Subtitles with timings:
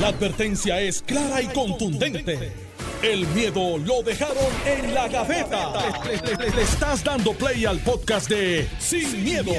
[0.00, 2.52] La advertencia es clara y contundente.
[3.00, 4.36] El miedo lo dejaron
[4.66, 5.72] en la gaveta.
[6.04, 9.52] Le, le estás dando play al podcast de Sin, miedo,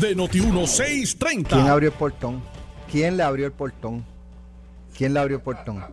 [0.00, 1.46] de Noti1630.
[1.46, 2.42] ¿Quién abrió el portón?
[2.90, 4.02] ¿Quién le abrió el portón?
[4.96, 5.84] ¿Quién le abrió el portón?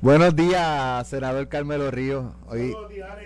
[0.00, 2.26] Buenos días, senador Carmelo Ríos.
[2.48, 2.74] Hoy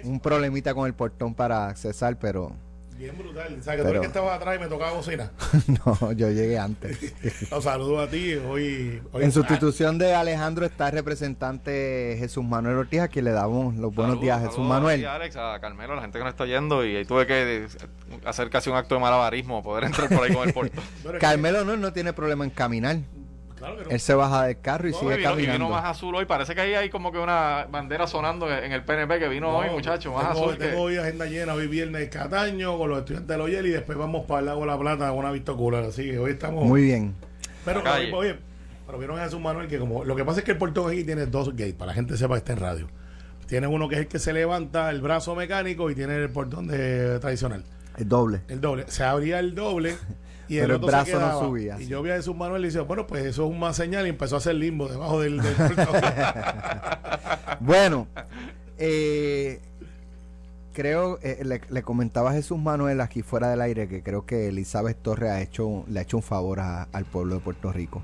[0.04, 2.52] un problemita con el portón para accesar, pero
[2.98, 3.56] Bien brutal.
[3.58, 5.30] O sea, que tú eres que estabas atrás y me tocaba bocina.
[5.86, 7.14] no, yo llegué antes.
[7.50, 8.34] Los saludo a ti.
[8.34, 13.32] Hoy, hoy en sustitución de Alejandro está el representante Jesús Manuel Ortiz, a quien le
[13.32, 15.04] damos los buenos días a Jesús Manuel.
[15.06, 17.66] A Alex, a Carmelo, a la gente que nos está yendo, y ahí tuve que
[18.24, 20.84] hacer casi un acto de malabarismo, poder entrar por ahí con el portón.
[21.20, 22.98] Carmelo no, no tiene problema en caminar.
[23.88, 25.40] Él se baja del carro y sigue caminando.
[25.40, 26.24] Y vino más azul hoy.
[26.24, 29.70] Parece que ahí hay como que una bandera sonando en el PNP que vino hoy,
[29.70, 30.12] muchachos.
[30.14, 30.58] Más tengo, azul.
[30.58, 31.54] Tengo hoy agenda llena.
[31.54, 34.78] Hoy viernes Cataño con los estudiantes de Loyel y después vamos para el Lago La
[34.78, 35.84] Plata con una vista ocular.
[35.84, 36.64] Así que hoy estamos.
[36.64, 37.14] Muy bien.
[37.64, 37.82] Pero,
[38.14, 38.36] oye,
[38.86, 40.04] pero vieron a Jesús Manuel que como.
[40.04, 42.34] Lo que pasa es que el portón aquí tiene dos gates, para la gente sepa
[42.34, 42.88] que está en radio.
[43.46, 46.66] Tiene uno que es el que se levanta el brazo mecánico y tiene el portón
[46.66, 47.64] de tradicional.
[47.96, 48.40] El doble.
[48.48, 48.84] El doble.
[48.88, 49.96] Se abría el doble.
[50.52, 51.80] Y el, brazo no subía.
[51.80, 54.06] Y yo vi a Jesús Manuel y decía, bueno, pues eso es un más señal
[54.06, 55.54] y empezó a hacer limbo debajo del, del
[57.60, 58.06] Bueno,
[58.76, 59.62] eh,
[60.74, 65.00] creo, eh, le, comentaba a Jesús Manuel aquí fuera del aire que creo que Elizabeth
[65.00, 68.02] Torres ha hecho, le ha hecho un favor al pueblo de Puerto Rico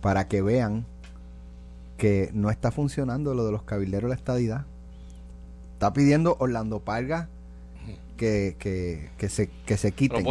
[0.00, 0.86] para que vean
[1.96, 4.64] que no está funcionando lo de los cabilderos de la estadidad.
[5.72, 7.28] Está pidiendo Orlando Parga
[8.22, 10.24] que, que, se, que se quiten.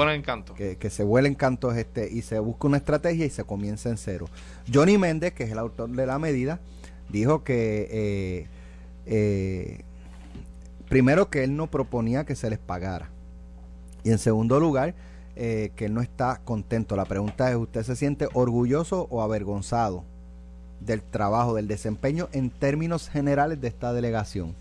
[0.56, 3.97] Que, que, se vuelen cantos este, y se busque una estrategia y se comienza en
[3.97, 4.28] cero.
[4.73, 6.62] Johnny Méndez, que es el autor de la medida,
[7.09, 8.47] dijo que eh,
[9.06, 9.81] eh,
[10.88, 13.09] primero que él no proponía que se les pagara.
[14.03, 14.95] Y en segundo lugar,
[15.36, 16.95] eh, que él no está contento.
[16.95, 20.06] La pregunta es, ¿usted se siente orgulloso o avergonzado
[20.80, 24.56] del trabajo, del desempeño en términos generales de esta delegación?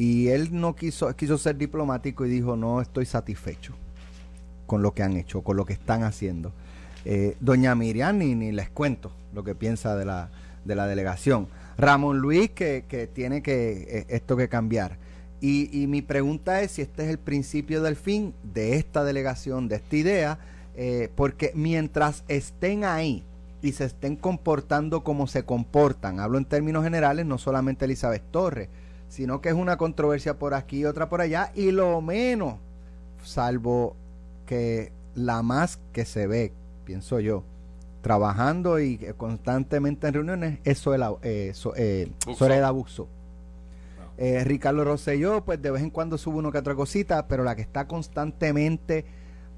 [0.00, 3.74] Y él no quiso, quiso ser diplomático y dijo, no estoy satisfecho
[4.66, 6.52] con lo que han hecho, con lo que están haciendo.
[7.04, 10.30] Eh, doña Miriam, ni, ni, les cuento lo que piensa de la,
[10.64, 11.48] de la delegación.
[11.76, 14.96] Ramón Luis, que, que tiene que eh, esto que cambiar.
[15.42, 19.68] Y, y, mi pregunta es si este es el principio del fin de esta delegación,
[19.68, 20.38] de esta idea,
[20.76, 23.22] eh, porque mientras estén ahí
[23.60, 28.70] y se estén comportando como se comportan, hablo en términos generales, no solamente Elizabeth Torres,
[29.10, 32.54] sino que es una controversia por aquí y otra por allá, y lo menos,
[33.22, 33.94] salvo
[34.46, 36.52] que la más que se ve,
[36.84, 37.42] pienso yo,
[38.00, 43.08] trabajando y constantemente en reuniones, es Soledad eh, eh, Buxo.
[44.16, 47.56] Eh, Ricardo Rosselló, pues de vez en cuando sube una que otra cosita, pero la
[47.56, 49.04] que está constantemente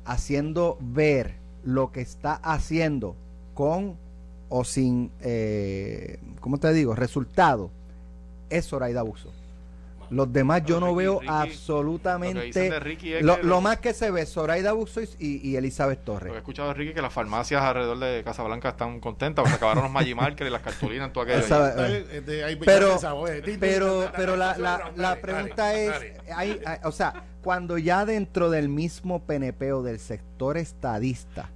[0.05, 3.17] haciendo ver lo que está haciendo
[3.55, 3.97] con
[4.49, 7.71] o sin, eh, ¿cómo te digo?, resultado,
[8.51, 9.33] es Zoraida Buxo.
[10.13, 12.71] Los demás yo no veo absolutamente.
[13.23, 16.35] Lo, más que se ve, Zoraida Buxo y, Elizabeth Torres.
[16.35, 19.93] he escuchado de Ricky que las farmacias alrededor de Casablanca están contentas, porque acabaron los
[19.93, 21.47] Magimarker y las cartulinas, todo aquello.
[22.65, 22.99] pero,
[23.59, 25.93] pero, pero la, la, pregunta es:
[26.35, 31.51] hay, o sea, cuando ya dentro del mismo PNP o del sector estadista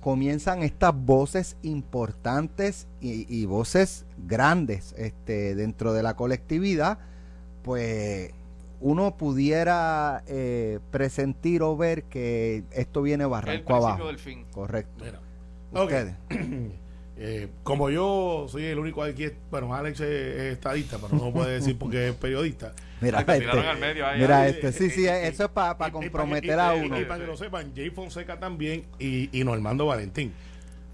[0.00, 6.98] comienzan estas voces importantes y, y voces grandes este, dentro de la colectividad
[7.68, 8.30] pues
[8.80, 14.06] uno pudiera eh, presentir o ver que esto viene barranco el abajo.
[14.06, 14.46] del fin.
[14.52, 15.04] Correcto.
[17.20, 21.76] Eh, como yo soy el único aquí, bueno, Alex es, estadista, pero no puede decir
[21.76, 22.74] porque es periodista.
[23.00, 23.40] Mira, este,
[24.16, 27.00] mira este, sí, sí, eso es para comprometer a uno.
[27.00, 30.32] Y, para que lo sepan, Jay Fonseca también y, y Normando Valentín.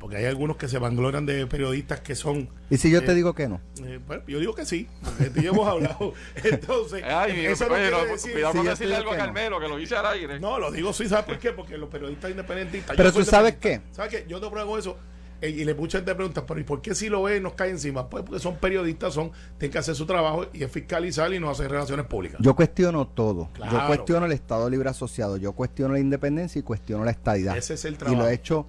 [0.05, 2.51] Porque hay algunos que se vanglorian de periodistas que son.
[2.69, 3.63] ¿Y si yo te eh, digo que no?
[3.83, 6.13] Eh, bueno, yo digo que sí, porque ya hemos hablado.
[6.45, 10.05] Entonces, eso no quiere decir, cuidado con decirle algo a Carmelo, que lo hice al
[10.05, 10.39] aire.
[10.39, 11.53] No, lo digo sí, ¿sabes por qué?
[11.53, 12.99] Porque los periodistas independentistas.
[12.99, 13.81] Pero tú sabes qué.
[13.93, 14.27] ¿Sabes qué?
[14.29, 14.99] Yo te pregunto eso
[15.41, 17.71] eh, y le mucha gente pregunta, pero ¿y por qué si lo ve nos cae
[17.71, 18.11] encima?
[18.11, 21.49] Pues porque son periodistas, son tienen que hacer su trabajo y es fiscalizar y no
[21.49, 22.41] hacer relaciones públicas.
[22.43, 23.49] Yo cuestiono todo.
[23.59, 27.57] Yo cuestiono el Estado Libre Asociado, yo cuestiono la independencia y cuestiono la estadidad.
[27.57, 28.21] Ese es el trabajo.
[28.21, 28.67] Y lo he hecho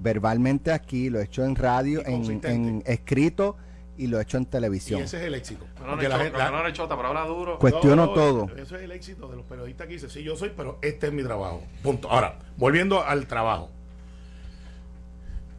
[0.00, 3.56] verbalmente aquí, lo he hecho en radio, en, escrito
[3.96, 5.00] y lo he hecho en televisión.
[5.00, 5.66] Y ese es el éxito.
[5.80, 7.58] No, no, la, la, chota, pero habla duro.
[7.58, 8.48] Cuestiono todo.
[8.56, 11.12] Eso es el éxito de los periodistas que dicen, sí, yo soy, pero este es
[11.12, 11.62] mi trabajo.
[11.82, 12.10] Punto.
[12.10, 13.70] Ahora, volviendo al trabajo.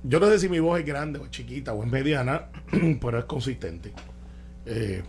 [0.03, 2.47] Yo no sé si mi voz es grande o es chiquita o es mediana,
[3.01, 3.91] pero es consistente.
[4.65, 5.03] Eh,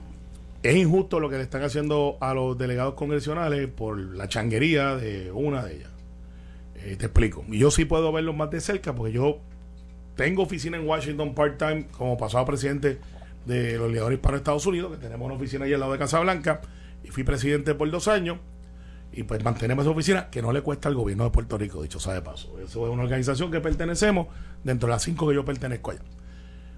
[0.63, 5.31] es injusto lo que le están haciendo a los delegados congresionales por la changuería de
[5.31, 5.91] una de ellas.
[6.85, 7.45] Eh, te explico.
[7.49, 9.39] Yo sí puedo verlo más de cerca porque yo
[10.17, 12.99] tengo oficina en Washington part-time como pasado presidente
[13.47, 16.61] de los lideradores para Estados Unidos, que tenemos una oficina ahí al lado de Casablanca,
[17.03, 18.39] y fui presidente por dos años.
[19.13, 21.99] Y pues mantenemos esa oficina que no le cuesta al gobierno de Puerto Rico, dicho
[21.99, 22.59] sea de paso.
[22.61, 24.29] Eso es una organización que pertenecemos
[24.63, 26.03] dentro de las cinco que yo pertenezco allá.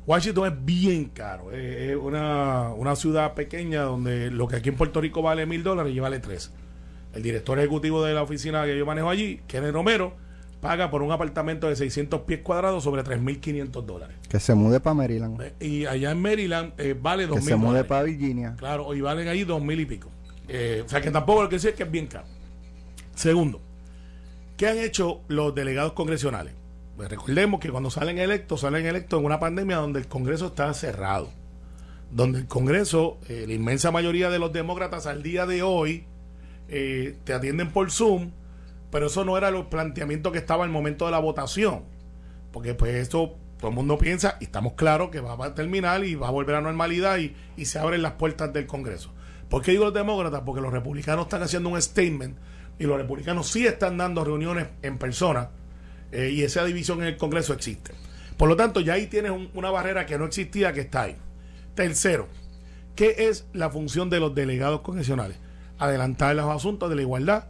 [0.07, 1.53] Washington es bien caro.
[1.53, 5.95] Es una, una ciudad pequeña donde lo que aquí en Puerto Rico vale mil dólares,
[5.95, 6.53] y vale tres.
[7.13, 10.15] El director ejecutivo de la oficina que yo manejo allí, Kenneth Romero,
[10.63, 14.17] paga por un apartamento de 600 pies cuadrados sobre 3.500 dólares.
[14.29, 15.43] Que se mude para Maryland.
[15.43, 18.55] Eh, Y allá en Maryland eh, vale Que 2.000 se mude para Virginia.
[18.57, 20.09] Claro, y valen ahí dos mil y pico.
[20.49, 22.27] Eh, o sea que tampoco lo que decir es que es bien caro.
[23.15, 23.61] Segundo,
[24.57, 26.55] ¿qué han hecho los delegados congresionales?
[26.97, 30.73] Pues recordemos que cuando salen electos, salen electos en una pandemia donde el Congreso está
[30.75, 31.31] cerrado.
[32.11, 36.05] Donde el Congreso, la inmensa mayoría de los demócratas al día de hoy,
[36.69, 38.31] eh, te atienden por Zoom,
[38.91, 41.83] pero eso no era el planteamiento que estaba al momento de la votación.
[42.53, 46.15] Porque pues esto todo el mundo piensa y estamos claros que va a terminar y
[46.17, 49.13] va a volver a normalidad y, y se abren las puertas del Congreso.
[49.49, 50.43] ¿Por qué digo los demócratas?
[50.45, 52.37] Porque los republicanos están haciendo un statement
[52.79, 55.51] y los republicanos sí están dando reuniones en persona
[56.11, 57.93] eh, y esa división en el Congreso existe.
[58.37, 61.17] Por lo tanto, ya ahí tienes un- una barrera que no existía que está ahí.
[61.75, 62.29] Tercero,
[62.97, 65.37] ¿qué es la función de los delegados congresionales?
[65.85, 67.47] Adelantar los asuntos de la igualdad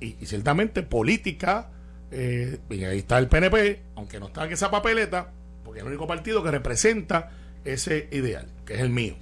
[0.00, 1.70] y, y ciertamente política.
[2.10, 5.32] eh, y ahí está el PNP, aunque no está en esa papeleta,
[5.64, 7.30] porque es el único partido que representa
[7.64, 9.14] ese ideal, que es el mío.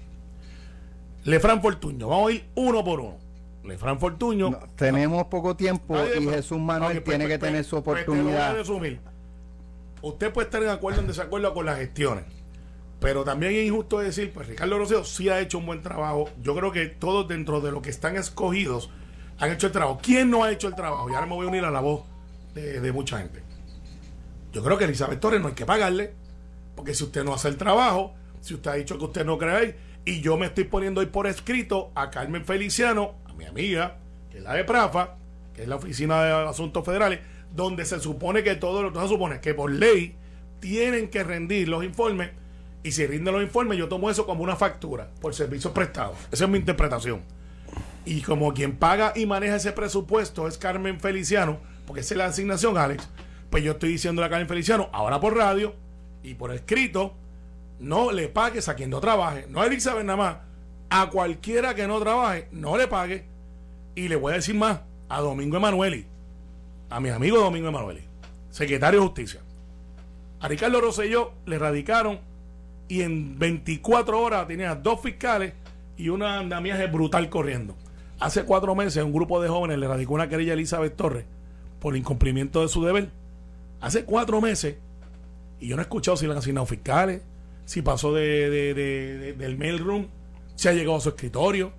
[1.24, 3.16] Lefran Fortuño, vamos a ir uno por uno.
[3.64, 4.50] Lefran Fortuño.
[4.50, 7.82] No, tenemos poco tiempo y pues, Jesús Manuel pues, tiene pues, que pues, tener su
[7.82, 8.54] pues, te lo voy a oportunidad.
[8.56, 9.00] resumir.
[10.02, 12.24] Usted puede estar en acuerdo o en desacuerdo con las gestiones,
[13.02, 16.30] pero también es injusto decir, pues Ricardo Rocío sí ha hecho un buen trabajo.
[16.40, 18.90] Yo creo que todos dentro de lo que están escogidos
[19.38, 19.98] han hecho el trabajo.
[20.00, 21.10] ¿Quién no ha hecho el trabajo?
[21.10, 22.04] Y ahora me voy a unir a la voz
[22.54, 23.42] de, de mucha gente.
[24.52, 26.14] Yo creo que Elizabeth Torres no hay que pagarle,
[26.76, 29.76] porque si usted no hace el trabajo, si usted ha dicho que usted no cree
[30.04, 33.98] y yo me estoy poniendo hoy por escrito a Carmen Feliciano, a mi amiga,
[34.30, 35.16] que es la de Prafa,
[35.54, 37.20] que es la Oficina de Asuntos Federales,
[37.54, 40.16] donde se supone que todo lo se supone que por ley
[40.60, 42.30] tienen que rendir los informes,
[42.82, 46.16] y si rinden los informes, yo tomo eso como una factura por servicios prestados.
[46.30, 47.22] Esa es mi interpretación.
[48.04, 52.26] Y como quien paga y maneja ese presupuesto es Carmen Feliciano, porque esa es la
[52.26, 53.08] asignación, Alex,
[53.50, 55.74] pues yo estoy diciendo a Carmen Feliciano, ahora por radio
[56.22, 57.14] y por escrito,
[57.78, 59.46] no le pagues a quien no trabaje.
[59.48, 60.36] No a Elizabeth nada más.
[60.90, 63.26] A cualquiera que no trabaje, no le pague.
[63.94, 66.06] Y le voy a decir más, a Domingo Emanueli,
[66.90, 68.02] a mi amigo Domingo Emanueli,
[68.50, 69.40] secretario de Justicia.
[70.40, 72.20] A Ricardo Rosselló le radicaron
[72.92, 75.54] y en 24 horas tenía dos fiscales
[75.96, 77.74] y una andamiaje brutal corriendo.
[78.20, 81.24] Hace cuatro meses un grupo de jóvenes le radicó una querella a Elizabeth Torres
[81.80, 83.10] por incumplimiento de su deber.
[83.80, 84.76] Hace cuatro meses
[85.58, 87.22] y yo no he escuchado si le han asignado fiscales,
[87.64, 90.06] si pasó de, de- de- de- del mailroom,
[90.54, 91.72] si ha llegado a su escritorio.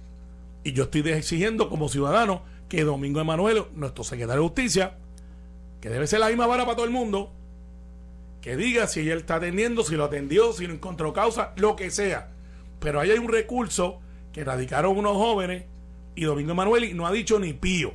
[0.63, 4.97] Y yo estoy exigiendo como ciudadano que Domingo Emanuel, nuestro secretario de Justicia,
[5.81, 7.31] que debe ser la misma vara para todo el mundo,
[8.43, 11.89] que diga si él está atendiendo, si lo atendió, si no encontró causa, lo que
[11.89, 12.29] sea.
[12.81, 14.01] Pero ahí hay un recurso
[14.33, 15.63] que radicaron unos jóvenes
[16.13, 17.93] y Domingo Emanueli no ha dicho ni pío.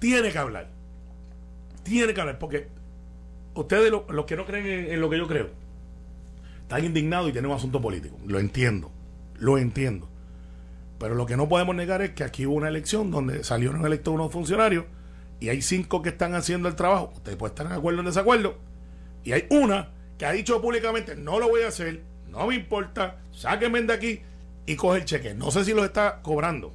[0.00, 0.70] Tiene que hablar.
[1.84, 2.66] Tiene que hablar, porque
[3.54, 5.50] ustedes, lo- los que no creen en, en lo que yo creo,
[6.62, 8.16] están indignados y tienen un asunto político.
[8.26, 8.90] Lo entiendo,
[9.38, 10.08] lo entiendo.
[10.98, 14.12] Pero lo que no podemos negar es que aquí hubo una elección donde salieron electos
[14.12, 14.84] unos funcionarios
[15.38, 17.12] y hay cinco que están haciendo el trabajo.
[17.14, 18.56] Ustedes pueden estar en acuerdo o en desacuerdo.
[19.24, 23.18] Y hay una que ha dicho públicamente, no lo voy a hacer, no me importa,
[23.32, 24.20] sáquenme de aquí
[24.66, 25.34] y coge el cheque.
[25.34, 26.72] No sé si lo está cobrando.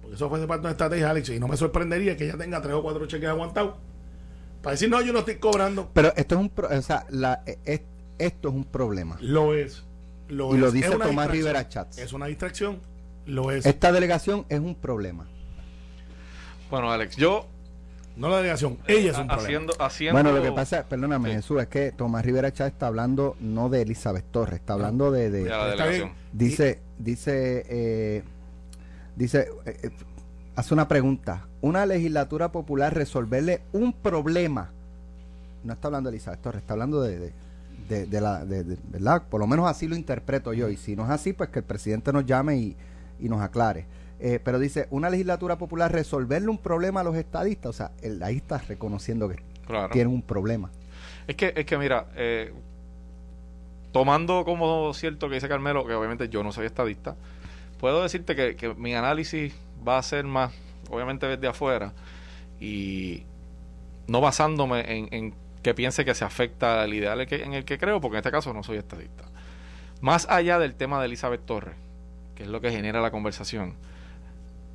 [0.00, 2.36] Porque eso fue de parte de una estrategia, Alex, y no me sorprendería que ella
[2.38, 3.74] tenga tres o cuatro cheques aguantados.
[4.62, 5.90] Para decir, no, yo no estoy cobrando.
[5.92, 7.82] Pero esto es un pro- o sea, la- e- es-
[8.18, 9.16] esto es un problema.
[9.20, 9.84] Lo es.
[10.28, 10.72] Lo Y lo es.
[10.74, 11.46] dice Es una Tomás distracción.
[11.54, 11.98] Rivera Chats.
[11.98, 12.80] Es una distracción.
[13.26, 13.64] Lo es.
[13.66, 15.26] Esta delegación es un problema.
[16.70, 17.46] Bueno, Alex, yo
[18.18, 18.78] No la delegación.
[18.86, 19.36] Ella es un problema.
[19.44, 21.34] haciendo, haciendo Bueno, lo que pasa, perdóname Sí.
[21.36, 25.30] Jesús, es que Tomás Rivera Chávez está hablando no de Elizabeth Torres, está hablando de,
[25.30, 26.12] de- de la delegación.
[26.32, 28.22] dice, dice, eh,
[29.16, 29.90] dice, eh, eh,
[30.56, 31.46] hace una pregunta.
[31.60, 34.70] Una legislatura popular resolverle un problema.
[35.64, 37.32] No está hablando de Elizabeth Torres, está hablando de, de,
[37.88, 39.22] de- de la, de- de- ¿verdad?
[39.28, 40.68] Por lo menos así lo interpreto yo.
[40.68, 42.76] Y si no es así, pues que el presidente nos llame y,
[43.20, 43.86] y nos aclare.
[44.20, 47.70] Eh, pero dice, una legislatura popular resolverle un problema a los estadistas.
[47.70, 49.90] O sea, él ahí está reconociendo que Claro.
[49.90, 50.70] tienen un problema.
[51.26, 52.52] Es que, es que mira, eh,
[53.92, 57.16] tomando como cierto que dice Carmelo, que obviamente yo no soy estadista,
[57.78, 59.54] puedo decirte que, que mi análisis
[59.86, 60.52] va a ser más,
[60.90, 61.92] obviamente desde afuera,
[62.60, 63.24] y
[64.06, 68.00] no basándome en, en que piense que se afecta al ideal en el que creo,
[68.00, 69.24] porque en este caso no soy estadista.
[70.00, 71.74] Más allá del tema de Elizabeth Torres,
[72.34, 73.74] que es lo que genera la conversación,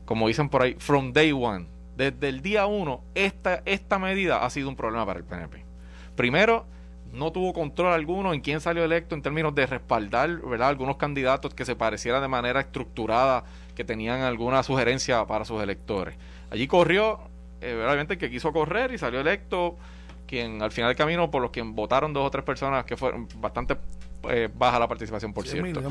[0.05, 4.49] como dicen por ahí, from day one, desde el día uno, esta, esta medida ha
[4.49, 5.63] sido un problema para el PNP.
[6.15, 6.65] Primero,
[7.11, 10.69] no tuvo control alguno en quién salió electo en términos de respaldar ¿verdad?
[10.69, 13.43] algunos candidatos que se parecieran de manera estructurada,
[13.75, 16.15] que tenían alguna sugerencia para sus electores.
[16.49, 17.19] Allí corrió,
[17.61, 19.77] eh, realmente el que quiso correr y salió electo,
[20.27, 23.27] quien al final del camino, por los que votaron dos o tres personas que fueron
[23.37, 23.77] bastante
[24.29, 25.81] eh, baja la participación, por cierto.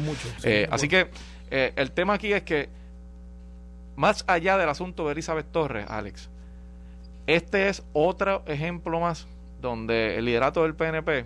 [0.44, 1.08] Eh, así que
[1.50, 2.68] eh, el tema aquí es que,
[4.02, 6.28] más allá del asunto de Elizabeth Torres, Alex,
[7.28, 9.28] este es otro ejemplo más
[9.60, 11.24] donde el liderato del PNP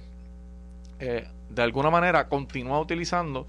[0.99, 3.47] eh, de alguna manera continúa utilizando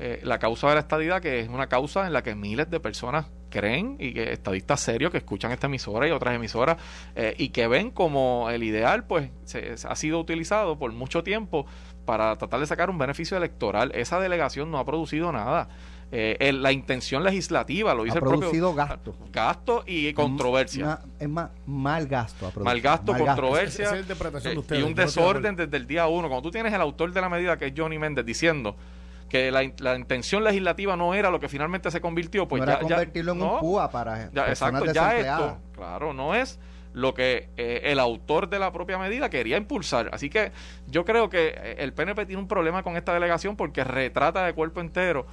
[0.00, 2.80] eh, la causa de la estadidad, que es una causa en la que miles de
[2.80, 6.76] personas creen y que estadistas serios que escuchan esta emisora y otras emisoras
[7.14, 11.64] eh, y que ven como el ideal pues se, ha sido utilizado por mucho tiempo
[12.06, 13.92] para tratar de sacar un beneficio electoral.
[13.94, 15.68] Esa delegación no ha producido nada.
[16.12, 19.14] Eh, la intención legislativa, lo dice ha producido gasto.
[19.32, 21.00] Gasto y controversia.
[21.18, 22.52] es más, mal gasto.
[22.62, 23.90] Mal gasto, controversia
[24.70, 26.28] y un desorden desde el día uno.
[26.28, 28.76] Cuando tú tienes el autor de la medida, que es Johnny Méndez, diciendo
[29.28, 29.64] que la,
[29.96, 33.42] intención legislativa no era lo que finalmente se convirtió, pues no ya, era convertirlo en
[33.42, 36.60] un PUA para ya, exacto, ya esto, claro, no es
[36.92, 40.10] lo que eh, el autor de la propia medida quería impulsar.
[40.12, 40.52] Así que
[40.86, 44.54] yo creo que eh, el PNP tiene un problema con esta delegación porque retrata de
[44.54, 45.26] cuerpo entero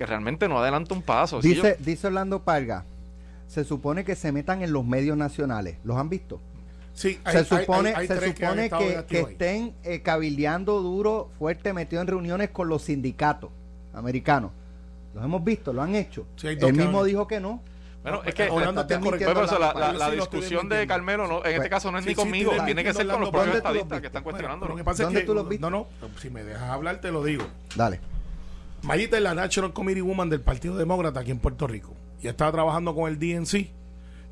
[0.00, 1.42] que realmente no adelanta un paso.
[1.42, 2.86] Dice, dice Orlando Parga,
[3.48, 5.76] se supone que se metan en los medios nacionales.
[5.84, 6.40] ¿Los han visto?
[6.94, 8.70] Sí, se supone, se supone
[9.06, 13.50] que, estén eh, cabildeando duro, fuerte, metido en reuniones con los sindicatos
[13.92, 14.52] americanos.
[15.14, 16.24] Los hemos visto, lo han hecho.
[16.44, 17.60] Él mismo dijo que no.
[18.02, 21.98] Bueno, es que Orlando la, la, discusión de Carmelo no, en este pues, caso no
[21.98, 24.66] es ni conmigo, tiene que ser con los propios estadistas que están cuestionando.
[24.66, 25.60] ¿Dónde tú los viste?
[25.60, 25.86] No, no,
[26.18, 27.44] si me dejas hablar te lo digo.
[27.76, 28.00] Dale.
[28.82, 31.94] Mayita es la National Committee Woman del Partido Demócrata aquí en Puerto Rico.
[32.22, 33.68] Y estaba trabajando con el DNC,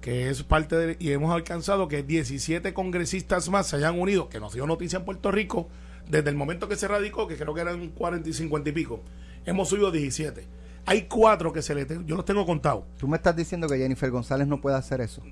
[0.00, 0.96] que es parte de.
[0.98, 5.04] Y hemos alcanzado que 17 congresistas más se hayan unido, que nos dio noticia en
[5.04, 5.68] Puerto Rico,
[6.08, 9.00] desde el momento que se radicó, que creo que eran 40 y 50 y pico.
[9.44, 10.46] Hemos subido 17.
[10.86, 11.86] Hay cuatro que se le.
[12.06, 12.84] Yo los tengo contados.
[12.96, 15.22] Tú me estás diciendo que Jennifer González no puede hacer eso.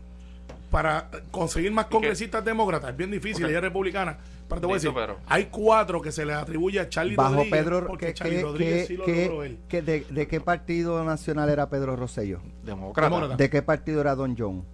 [0.71, 4.19] Para conseguir más congresistas demócratas, es bien difícil, ella es republicana
[4.49, 4.93] pero te voy a decir,
[5.27, 9.43] hay cuatro que se le atribuye a Charlie Bajo Pedro, porque Charlie Rodríguez sí lo
[9.43, 9.59] él.
[9.69, 12.41] de, qué partido nacional era Pedro Rosello?
[12.63, 13.37] Demócrata.
[13.37, 14.65] ¿De qué partido era Don John?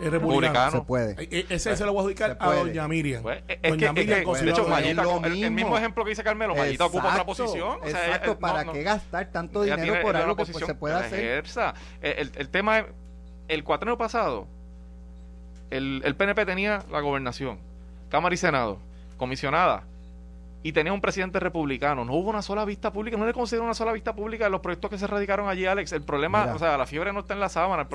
[0.00, 0.70] Es republicano.
[0.70, 1.12] Se puede.
[1.22, 3.22] E, e, ese se lo voy a adjudicar a Doña Miriam.
[3.22, 7.26] Pues, doña Miriam de hecho, Mayita, el, mismo ejemplo que dice Carmelo, Mayita ocupa otra
[7.26, 7.78] posición.
[7.84, 11.44] exacto, ¿para qué gastar tanto dinero por algo que se puede hacer?
[12.00, 12.86] El, el tema es,
[13.48, 14.46] el cuatreno pasado,
[15.70, 17.58] el, el PNP tenía la gobernación
[18.10, 18.78] Cámara y Senado,
[19.16, 19.84] comisionada,
[20.62, 22.04] y tenía un presidente republicano.
[22.04, 24.60] No hubo una sola vista pública, no le considero una sola vista pública de los
[24.60, 25.92] proyectos que se radicaron allí, Alex.
[25.92, 27.88] El problema, o sea, la fiebre no está en la sábana.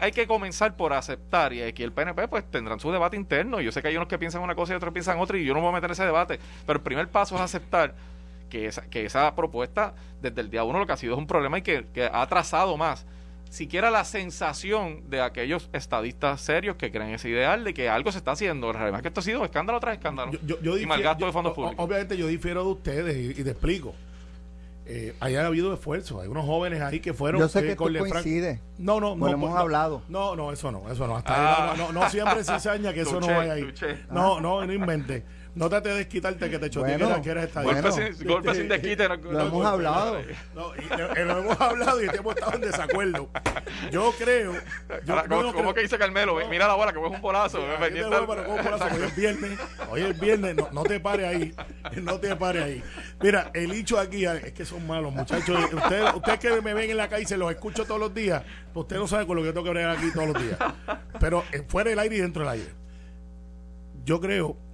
[0.00, 3.60] hay que comenzar por aceptar y aquí el PNP pues tendrán su debate interno.
[3.60, 5.52] Yo sé que hay unos que piensan una cosa y otros piensan otra y yo
[5.52, 6.38] no me voy a meter en ese debate.
[6.64, 7.94] Pero el primer paso es aceptar
[8.50, 11.26] que esa, que esa propuesta desde el día uno lo que ha sido es un
[11.26, 13.04] problema y que, que ha atrasado más
[13.50, 18.18] siquiera la sensación de aquellos estadistas serios que creen ese ideal de que algo se
[18.18, 18.70] está haciendo.
[18.70, 20.32] Además que esto ha sido escándalo tras escándalo.
[20.78, 21.76] y malgasto de fondos públicos.
[21.78, 23.94] Obviamente yo difiero de ustedes y, te explico.
[24.86, 26.20] Eh, ha habido esfuerzo.
[26.20, 27.40] Hay unos jóvenes ahí que fueron.
[27.40, 28.60] Yo sé que coincide.
[28.78, 29.28] No, no, no.
[29.28, 30.02] hemos hablado.
[30.08, 31.16] No, no, eso no, eso no.
[31.16, 31.74] Hasta ah.
[31.76, 33.72] no, no, siempre cizaña que eso no vaya ahí.
[34.10, 35.24] No, no, no invente.
[35.58, 37.90] No trate de desquitarte que te choteé bueno, que eres estadista.
[37.90, 39.08] Golpe, sin, golpe sin desquite.
[39.08, 40.18] lo hemos hablado.
[40.54, 43.28] No, y, lo hemos hablado y hemos estado en desacuerdo.
[43.90, 44.52] Yo creo.
[45.04, 46.38] Yo, ¿Cómo, que dice Carmelo?
[46.48, 47.58] Mira la bola, que es un polazo.
[47.58, 49.58] Hoy es viernes.
[49.90, 50.54] Hoy es viernes.
[50.54, 51.52] No, no te pare ahí.
[52.02, 52.84] No te pare ahí.
[53.20, 55.58] Mira, el hecho aquí es que son malos, muchachos.
[55.72, 58.44] Ustedes, ustedes que me ven en la calle y se los escucho todos los días,
[58.72, 60.58] pues ustedes no saben con lo que tengo que bregar aquí todos los días.
[61.18, 62.70] Pero eh, fuera del aire y dentro del aire.
[64.04, 64.67] Yo creo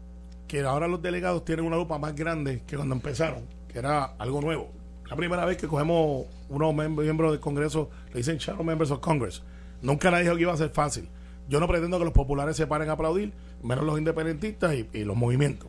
[0.47, 4.41] que ahora los delegados tienen una lupa más grande que cuando empezaron, que era algo
[4.41, 4.71] nuevo.
[5.09, 9.43] La primera vez que cogemos unos miembros del Congreso, le dicen Shadow Members of Congress.
[9.83, 11.09] Nunca nadie dijo que iba a ser fácil.
[11.49, 13.33] Yo no pretendo que los populares se paren a aplaudir,
[13.63, 15.69] menos los independentistas y, los movimientos,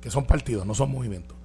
[0.00, 1.36] que son partidos, no son movimientos.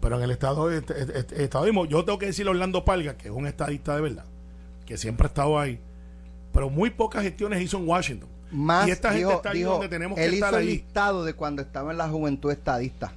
[0.00, 3.18] Pero en el estado, este, este, este estadismo, yo tengo que decirle a Orlando Palga,
[3.18, 4.24] que es un estadista de verdad,
[4.86, 5.78] que siempre ha estado ahí,
[6.52, 8.28] pero muy pocas gestiones hizo en Washington.
[8.50, 11.34] Más, y esta gente está ahí donde tenemos él que estar hizo el listado de
[11.34, 13.12] cuando estaba en la juventud estadista.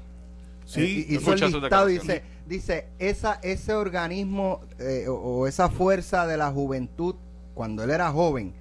[0.65, 6.27] Sí, eh, hizo el listado y dice, dice esa, ese organismo eh, o, esa fuerza
[6.27, 7.15] de la juventud,
[7.53, 8.53] cuando él era joven,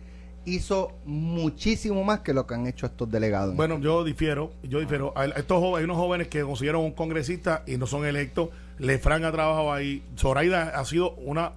[0.44, 3.54] hizo muchísimo más que lo que han hecho estos delegados.
[3.54, 5.12] Bueno, yo difiero, yo difiero.
[5.16, 8.50] Hay, estos jóvenes, hay unos jóvenes que consiguieron un congresista y no son electos.
[8.78, 10.02] Lefran ha trabajado ahí.
[10.16, 11.52] Zoraida ha sido una.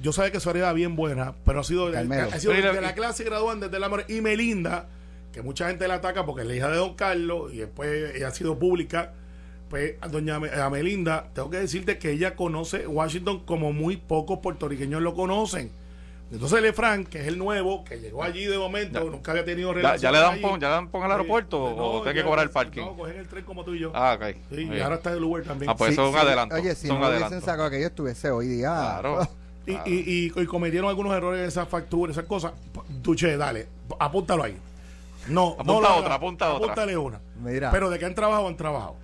[0.00, 2.28] Yo sabía que Zoraida bien buena, pero ha sido, Carmelo.
[2.32, 4.04] ha sido Pero y de la- la clase graduante de la Amor.
[4.08, 4.88] Y Melinda,
[5.32, 8.28] que mucha gente la ataca porque es la hija de Don Carlos y después ella
[8.28, 9.12] ha sido pública.
[9.68, 13.96] Pues a doña Me- a Melinda, tengo que decirte que ella conoce Washington como muy
[13.96, 15.70] pocos puertorriqueños lo conocen.
[16.32, 19.10] Entonces Lefran, que es el nuevo, que llegó allí de momento, Ya.
[19.10, 21.56] nunca había tenido ¿Ya, relación ya le dan pon, ya le dan pon al aeropuerto
[21.68, 21.74] Sí.
[21.76, 22.80] o No, tiene que cobrar el parking?
[22.82, 23.92] No, cogen el tren como tú y yo.
[23.94, 24.36] Ah, ok.
[24.54, 25.70] Sí, y ahora está el Uber también.
[25.70, 26.26] Ah, pues Sí, eso es un sí.
[26.26, 26.54] adelanto.
[26.54, 28.68] Oye, si Son no hubiesen sacado que yo estuviese hoy día.
[28.70, 29.28] Claro.
[29.86, 32.52] y, y, y- y cometieron algunos errores de esas facturas, esas cosas.
[33.02, 34.56] Duche, dale, apúntalo ahí.
[35.28, 36.64] No, Apunta no otra, apunta otra.
[36.72, 37.20] Apúntale una.
[37.42, 37.70] Mira.
[37.70, 38.96] Pero de qué han trabajado, han trabajado.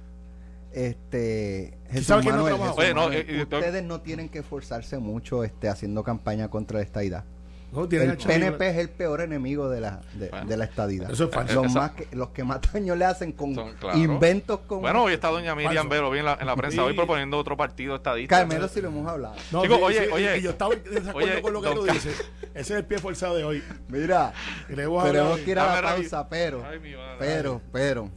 [0.72, 2.64] Este Jesús no Manuel, trabaja?
[2.72, 6.48] Jesús Oye, no, Manuel, eh, eh, ustedes no tienen que esforzarse mucho este haciendo campaña
[6.48, 7.24] contra la estadidad.
[7.72, 8.16] No, El.
[8.16, 10.46] PNP es el peor enemigo de la, de, Bueno.
[10.46, 11.10] de la estadidad.
[11.10, 11.62] Eso es falso.
[11.64, 13.98] Los, más que, los que más daño le hacen con Son- claro.
[13.98, 14.82] inventos como...
[14.82, 15.88] Bueno, hoy está doña Miriam.
[15.88, 16.80] Velo bien en la, en la prensa Sí.
[16.80, 18.38] hoy proponiendo otro partido estadista.
[18.38, 19.34] Carmelo si lo hemos hablado.
[19.52, 20.38] No, Chicos, sí, oye, sí, oye.
[20.38, 22.24] Y yo estaba en desacuerdo Oye, con lo que tú dices.
[22.54, 23.62] Ese es el pie forzado de hoy.
[23.88, 24.32] Mira,
[24.68, 26.64] tenemos que ir a la pausa, pero...
[26.64, 27.16] Ay, mi madre.
[27.18, 28.10] Pero, pero,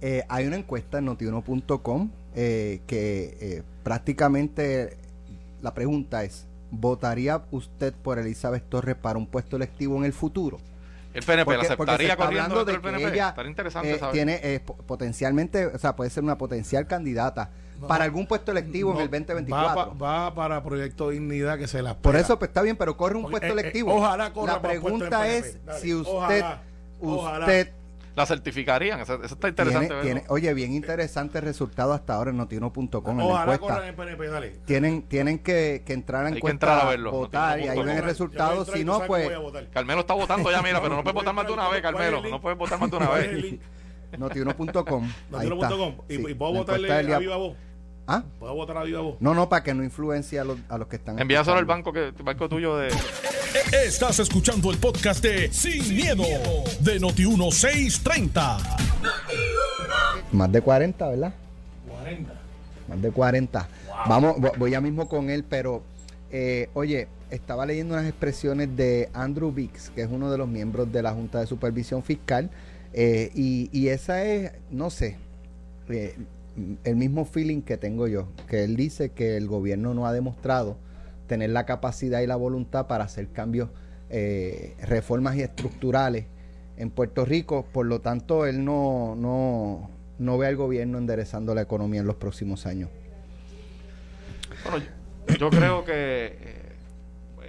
[0.00, 4.96] eh, hay una encuesta en notiuno.com eh, que eh, prácticamente
[5.60, 10.58] la pregunta es, ¿votaría usted por Elizabeth Torres para un puesto electivo en el futuro?
[11.14, 13.14] El PNP Porque- la porque se aceptaría está corriendo hablando de que PNP.
[13.14, 14.12] ella, Estaría interesante eh, saber.
[14.14, 17.50] tiene eh, po- potencialmente, o sea, puede ser una potencial candidata
[17.86, 19.98] para algún puesto electivo No, en el Va, 2024.
[19.98, 23.16] pa- va para Proyecto Dignidad que se la Por eso pues, está bien, pero corre
[23.16, 23.94] un Porque, puesto eh, eh, electivo.
[23.94, 25.36] ojalá corra La para pregunta PNP.
[25.38, 26.62] es Dale, si usted, ojalá,
[27.02, 27.46] ojalá.
[28.14, 29.00] La certificarían.
[29.00, 29.94] Eso, eso está interesante.
[30.02, 33.74] tiene, oye, bien interesante el resultado hasta ahora en notiuno.com en la Ojalá encuesta.
[33.76, 34.50] corran en PNP, dale.
[34.66, 37.10] tienen tienen que, que entrar a la Hay que entrar a verlo.
[37.12, 38.64] votar y ahí ven el resultado.
[38.66, 39.30] Si no, pues.
[39.72, 41.80] Carmelo está votando ya, mira, pero no puede Voy a votar más de una vez,
[41.80, 42.30] ¿cuál es el Carmelo.
[42.30, 43.60] No puede votar más de una ¿Cuál es el vez.
[44.18, 45.04] notiuno.com.
[45.32, 45.68] ahí está.
[45.68, 45.94] Notiuno.com.
[46.08, 47.56] Y, Sí, y puedo votarle a viva voz.
[48.06, 48.24] ¿Ah?
[48.38, 49.16] Puedo votar a viva voz.
[49.20, 51.18] No, no, para que no influencie a los, a los que están.
[51.18, 52.88] Envíaselo al banco, que, el banco tuyo de...
[53.54, 56.22] Estás escuchando el podcast de Sin, miedo,
[56.80, 58.58] de Noti1630.
[60.32, 61.34] Más de 40, ¿verdad?
[61.88, 62.32] 40.
[62.88, 63.68] Más de 40.
[64.08, 65.82] Vamos, vo- voy ya mismo con él, pero
[66.30, 70.90] eh, oye, estaba leyendo unas expresiones de Andrew Bix, que es uno de los miembros
[70.90, 72.48] de la Junta de Supervisión Fiscal,
[72.94, 75.18] eh, y, y esa es, no sé,
[75.90, 76.16] eh,
[76.84, 80.76] el mismo feeling que tengo yo, que él dice que el gobierno no ha demostrado
[81.26, 83.70] tener la capacidad y la voluntad para hacer cambios,
[84.10, 86.26] eh, reformas y estructurales
[86.76, 91.62] en Puerto Rico, por lo tanto él no, no, no ve al gobierno enderezando la
[91.62, 92.90] economía en los próximos años.
[94.64, 94.84] Bueno,
[95.28, 96.61] yo, yo creo que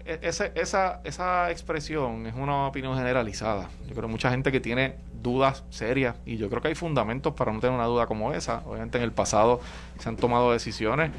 [0.05, 3.69] eh, ese- esa, esa expresión es una opinión generalizada.
[3.87, 7.33] Yo creo que mucha gente que tiene dudas serias y yo creo que hay fundamentos
[7.33, 8.61] para no tener una duda como esa.
[8.65, 9.61] Obviamente en el pasado
[9.99, 11.11] se han tomado decisiones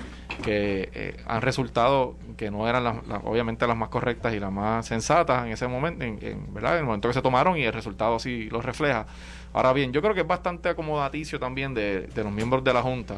[0.42, 4.84] que eh, han resultado que no eran las, obviamente las más correctas y las más
[4.86, 6.74] sensatas en ese momento, en, ¿verdad?
[6.74, 9.06] En el momento que se tomaron y el resultado así lo refleja.
[9.54, 12.82] Ahora bien, yo creo que es bastante acomodaticio también de, de los miembros de la
[12.82, 13.14] Junta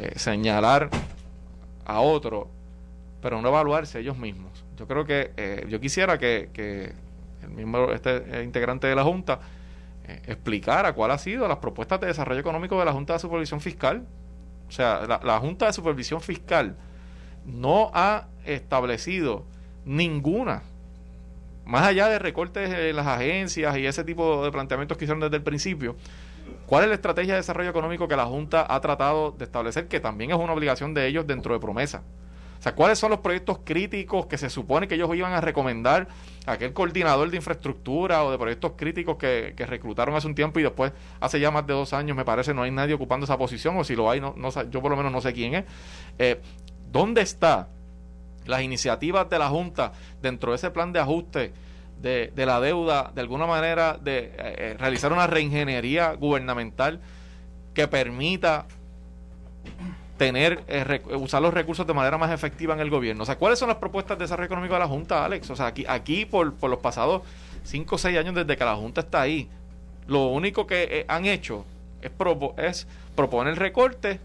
[0.00, 0.88] eh, señalar
[1.84, 2.48] a otro,
[3.20, 4.50] pero no evaluarse ellos mismos.
[4.82, 6.92] Yo creo que eh, yo quisiera que,
[7.40, 9.38] el miembro, este eh, integrante de la Junta,
[10.08, 13.60] eh, explicara cuál ha sido las propuestas de desarrollo económico de la Junta de Supervisión
[13.60, 14.04] Fiscal.
[14.66, 16.74] O sea, la, la Junta de Supervisión Fiscal
[17.46, 19.44] no ha establecido
[19.84, 20.64] ninguna,
[21.64, 25.36] más allá de recortes en las agencias y ese tipo de planteamientos que hicieron desde
[25.36, 25.94] el principio,
[26.66, 30.00] ¿Cuál es la estrategia de desarrollo económico que la Junta ha tratado de establecer, que
[30.00, 32.02] también es una obligación de ellos dentro de promesa?
[32.62, 36.06] O sea, ¿cuáles son los proyectos críticos que se supone que ellos iban a recomendar
[36.46, 40.62] a aquel coordinador de infraestructura o de proyectos críticos que, reclutaron hace un tiempo y
[40.62, 43.76] después, hace ya más de dos años, me parece, no hay nadie ocupando esa posición,
[43.78, 44.32] o si lo hay, no,
[44.70, 45.64] yo por lo menos no sé quién es.
[46.20, 46.40] Eh,
[46.88, 47.66] ¿Dónde está
[48.46, 51.52] las iniciativas de la Junta dentro de ese plan de ajuste
[52.00, 57.00] de, de la deuda, de alguna manera de eh, eh, realizar una reingeniería gubernamental
[57.74, 58.66] que permita
[60.16, 63.22] tener eh, rec- usar los recursos de manera más efectiva en el gobierno.
[63.22, 65.50] O sea, ¿cuáles son las propuestas de desarrollo económico de la Junta, Alex?
[65.50, 67.22] O sea, aquí, aquí por, por los pasados
[67.64, 69.48] 5 o 6 años desde que la Junta está ahí,
[70.06, 71.64] lo único que eh, han hecho
[72.02, 74.18] es, propo- es proponer recortes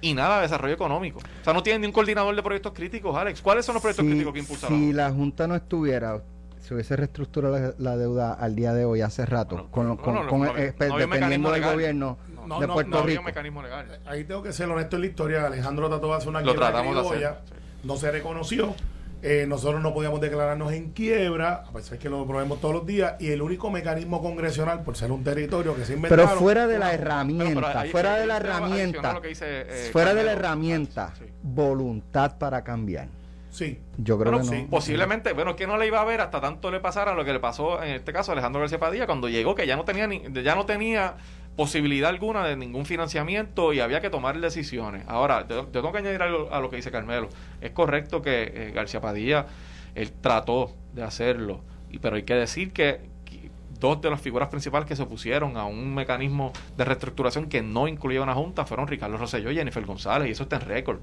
[0.00, 1.18] y nada de desarrollo económico.
[1.18, 3.40] O sea, no tienen ni un coordinador de proyectos críticos, Alex.
[3.40, 6.20] ¿Cuáles son los proyectos Si- críticos que impulsa la Si la Junta no estuviera,
[6.60, 9.94] se hubiese reestructurado la, la deuda al día de hoy, hace rato, Bueno, con, lo-
[9.96, 11.74] no, con- no, con- no, no, eh, no había dependiendo del legal.
[11.74, 13.20] gobierno No, de Puerto no no había Rico.
[13.20, 14.00] un mecanismo legal.
[14.06, 15.46] Ahí tengo que ser honesto en la historia.
[15.46, 17.54] Alejandro trató de hacer una Lo quiebra tratamos de criolla, hacer, sí.
[17.86, 18.74] No se reconoció.
[19.22, 23.14] Eh, nosotros no podíamos declararnos en quiebra, a pesar que lo probemos todos los días,
[23.18, 26.26] y el único mecanismo congresional, por ser un territorio que se inventaron...
[26.26, 31.14] Pero fuera de la herramienta, ahí- fuera de la herramienta, eh, fuera de la herramienta,
[31.42, 33.08] voluntad para cambiar.
[33.56, 34.68] Sí, Yo creo Bueno, que sí, no.
[34.68, 37.40] posiblemente, bueno, que no le iba a ver hasta tanto le pasara lo que le
[37.40, 40.22] pasó en este caso a Alejandro García Padilla cuando llegó, que ya no tenía ni,
[40.44, 41.16] ya no tenía
[41.56, 45.04] posibilidad alguna de ningún financiamiento y había que tomar decisiones.
[45.08, 47.30] Ahora, yo, yo tengo que añadir algo a lo que dice Carmelo.
[47.62, 49.46] Es correcto que eh, García Padilla,
[49.94, 54.48] él trató de hacerlo, y, pero hay que decir que, que dos de las figuras
[54.50, 58.86] principales que se opusieron a un mecanismo de reestructuración que no incluía una junta fueron
[58.86, 61.00] Ricardo Rosselló y Jennifer González, y eso está en récord.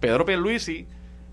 [0.00, 0.86] Pedro Pierluisi,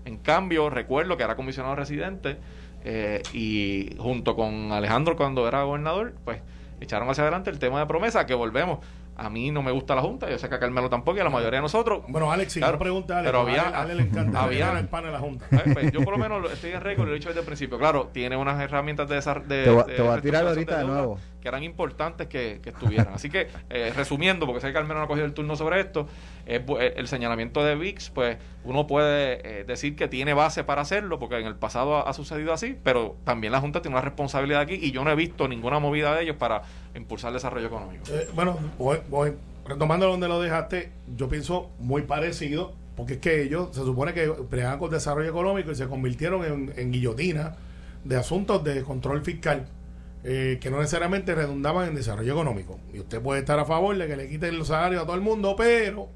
[0.04, 2.36] en cambio, recuerdo que era comisionado residente
[2.84, 6.40] eh, y junto con Alejandro cuando era gobernador, pues
[6.80, 8.78] echaron hacia adelante el tema de promesa, que volvemos.
[9.16, 11.24] A mí no me gusta la Junta, yo sé que a Carmelo tampoco y a
[11.24, 12.04] la mayoría de nosotros.
[12.08, 14.02] Bueno, Alex, si Claro, no pregunta a Alex, pero a había- Ale- a Ale le
[14.04, 15.44] encanta había- el pan en la Junta.
[15.50, 17.76] Eh, pues, yo por lo menos estoy en récord, lo he dicho desde el principio.
[17.78, 20.46] Claro, tiene unas herramientas de esa de, Te voy a- de te voy a tirar
[20.46, 21.18] ahorita de deuda nuevo.
[21.40, 23.14] Que eran importantes que, estuvieran.
[23.14, 26.06] Así que, eh, resumiendo, porque sé que Carmelo no ha cogido el turno sobre esto,
[26.46, 30.64] es bu- eh, el señalamiento de VIX, pues uno puede eh, decir que tiene base
[30.64, 34.04] para hacerlo, porque en el pasado ha, sucedido así, pero también la Junta tiene una
[34.04, 36.62] responsabilidad aquí y yo no he visto ninguna movida de ellos para
[36.94, 38.04] impulsar el desarrollo económico.
[38.12, 38.58] Eh, bueno,
[39.66, 44.28] retomando donde lo dejaste, yo pienso muy parecido, porque es que ellos se supone que
[44.28, 47.56] bregaban con desarrollo económico y se convirtieron en, en guillotina
[48.04, 49.66] de asuntos de control fiscal
[50.24, 52.78] eh, que no necesariamente redundaban en desarrollo económico.
[52.92, 55.22] Y usted puede estar a favor de que le quiten los salarios a todo el
[55.22, 56.08] mundo, pero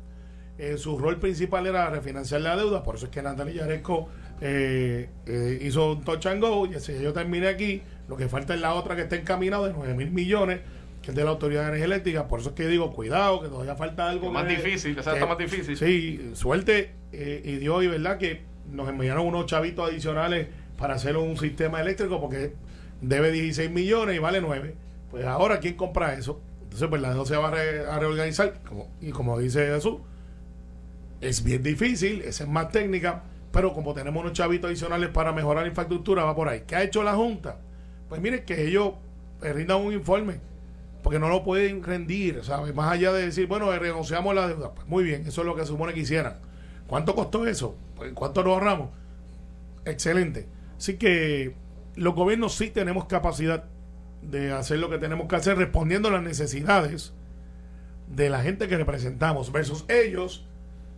[0.58, 4.08] eh, su rol principal era refinanciar la deuda, por eso es que Natalia Yaresco
[4.40, 8.54] eh, eh, hizo un touch and go, y si yo terminé aquí, lo que falta
[8.54, 10.60] es la otra que está encaminada de 9 mil millones,
[11.02, 13.48] que es de la Autoridad de Energía Eléctrica, por eso es que digo, cuidado, que
[13.48, 14.26] todavía falta algo.
[14.28, 15.76] Es más que- difícil, que- está más difícil.
[15.76, 21.16] Sí, suerte eh, y Dios y verdad que nos enviaron unos chavitos adicionales para hacer
[21.16, 22.54] un sistema eléctrico porque
[23.08, 24.74] debe 16 millones y vale 9.
[25.10, 26.40] Pues ahora, ¿quién compra eso?
[26.62, 28.60] Entonces, pues la deuda se va a, re- a reorganizar.
[28.68, 29.98] Como, y como dice Jesús,
[31.20, 35.62] es bien difícil, esa es más técnica, pero como tenemos unos chavitos adicionales para mejorar
[35.62, 36.64] la infraestructura, va por ahí.
[36.66, 37.58] ¿Qué ha hecho la Junta?
[38.08, 38.94] Pues miren que ellos
[39.42, 40.40] eh, rindan un informe,
[41.02, 42.74] porque no lo pueden rendir, ¿sabes?
[42.74, 44.74] Más allá de decir, bueno, eh, renunciamos la deuda.
[44.74, 46.34] Pues muy bien, eso es lo que supone que hicieran.
[46.86, 47.76] ¿Cuánto costó eso?
[47.96, 48.90] Pues, ¿Cuánto nos ahorramos?
[49.84, 50.46] Excelente.
[50.76, 51.54] Así que
[51.96, 53.64] los gobiernos sí tenemos capacidad
[54.22, 57.12] de hacer lo que tenemos que hacer respondiendo a las necesidades
[58.08, 60.46] de la gente que representamos versus ellos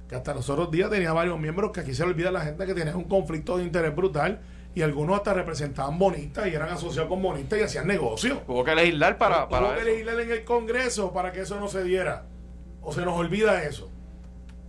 [0.09, 2.41] que hasta los otros días tenía varios miembros que aquí se le olvida a la
[2.43, 4.41] gente que tenía un conflicto de interés brutal
[4.75, 8.43] y algunos hasta representaban bonistas y eran asociados con bonistas y hacían negocio.
[8.47, 11.67] Hubo que legislar para, para Hubo que legislar en el Congreso para que eso no
[11.67, 12.27] se diera.
[12.83, 13.91] O se nos olvida eso.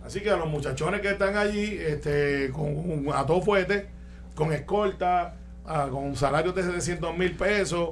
[0.02, 3.88] Así que a los muchachones que están allí, este, con a todo fuerte,
[4.34, 5.36] con escolta,
[5.68, 7.90] a- con salarios de 700 mil pesos,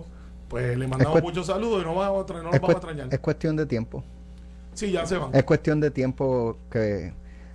[0.48, 2.74] pues le mandamos cuest- muchos saludos y no, vamos a tra- no los Es, vamos
[2.76, 3.08] a extrañar.
[3.12, 4.02] es cuestión de tiempo.
[4.74, 5.34] Sí, ya se van.
[5.34, 7.12] Es cuestión de tiempo que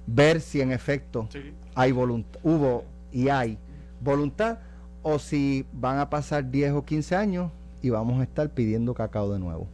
[0.07, 1.53] ver si en efecto Sí.
[1.75, 3.57] hay voluntad, hubo y hay
[3.99, 4.57] voluntad
[5.03, 9.31] o si van a pasar 10 o 15 años y vamos a estar pidiendo cacao
[9.31, 9.67] de nuevo.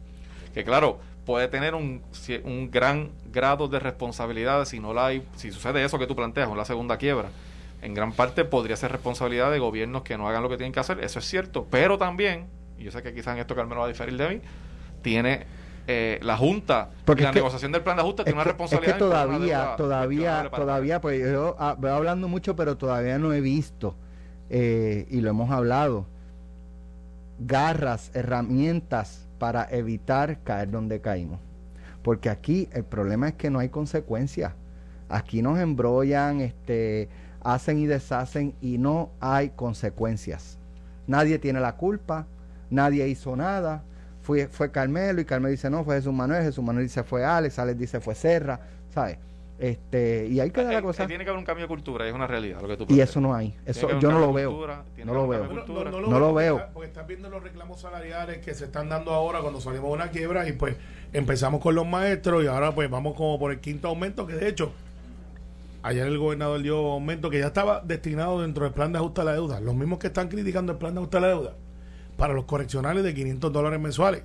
[0.54, 2.02] que claro, puede tener un,
[2.44, 6.48] un gran grado de responsabilidad si no la hay, si sucede eso que tú planteas,
[6.48, 7.28] con la segunda quiebra.
[7.82, 10.80] En gran parte podría ser responsabilidad de gobiernos que no hagan lo que tienen que
[10.80, 13.86] hacer, eso es cierto, pero también, y yo sé que quizás en esto Carmelo va
[13.86, 14.40] a diferir de mí,
[15.02, 15.46] tiene
[15.86, 18.56] eh, la Junta, Porque la que- negociación del plan de ajuste tiene una que, es
[18.56, 18.98] que responsabilidad.
[18.98, 23.94] todavía, deuda todavía, todavía, pues yo ah, veo hablando mucho, pero todavía no he visto,
[24.50, 26.06] eh, y lo hemos hablado,
[27.38, 31.38] garras, herramientas para evitar caer donde caímos.
[32.02, 34.52] Porque aquí el problema es que no hay consecuencias.
[35.08, 37.08] Aquí nos embrollan, este,
[37.54, 40.58] hacen y deshacen y no hay consecuencias.
[41.06, 42.26] Nadie tiene la culpa,
[42.70, 43.82] nadie hizo nada.
[44.22, 47.58] Fue, fue Carmelo y Carmelo dice no, fue Jesús Manuel, Jesús Manuel dice fue Alex,
[47.58, 48.60] Alex dice fue Serra,
[48.92, 49.16] ¿sabes?
[49.58, 51.06] Este, y ahí queda Eh, la cosa.
[51.06, 53.20] tiene que haber un cambio de cultura, es una realidad lo que tú Y eso
[53.20, 53.56] no hay.
[53.66, 54.50] Eso que yo no lo veo.
[54.50, 55.40] cultura, No que lo veo.
[55.40, 56.10] cambio de Bueno, cultura.
[56.10, 56.62] No lo veo.
[56.74, 60.10] Porque estás viendo los reclamos salariales que se están dando ahora cuando salimos de una
[60.10, 60.76] quiebra y pues
[61.12, 64.46] empezamos con los maestros y ahora pues vamos como por el quinto aumento que de
[64.48, 64.70] hecho
[65.82, 69.24] ayer el gobernador dio aumento que ya estaba destinado dentro del plan de ajuste a
[69.24, 69.60] la deuda.
[69.60, 71.54] Los mismos que están criticando el plan de ajuste a la deuda
[72.16, 74.22] para los correccionales de 500 dólares mensuales.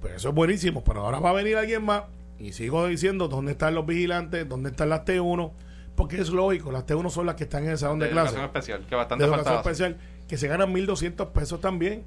[0.00, 2.04] Pues eso es buenísimo, pero ahora va a venir alguien más
[2.38, 5.50] y sigo diciendo dónde están los vigilantes, dónde están las T1,
[5.96, 8.28] porque es lógico, las T1 son las que están en el salón de, de clase
[8.36, 9.70] educación especial, que de bastante educación falta.
[9.70, 9.96] especial
[10.28, 12.04] que se ganan 1.200 pesos también.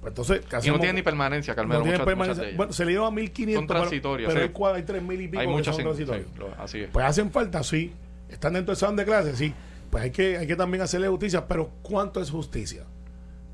[0.00, 1.80] Pues entonces, ¿qué Y no tiene ni permanencia, Carmelo.
[1.80, 2.34] No muchas- permanencia.
[2.42, 2.56] muchas de.
[2.56, 4.48] Bueno, se le lleva 1.500, Son pero- transitorias, pero, sí.
[4.48, 6.12] hay, cua- hay 3.000 y pico Hay que son sin- sí,
[6.58, 6.90] así es.
[6.90, 7.92] Pues hacen falta, sí.
[8.32, 9.54] Están dentro del salón de clase, sí.
[9.90, 12.82] pues hay que, hay que también hacerle justicia, pero ¿cuánto es justicia?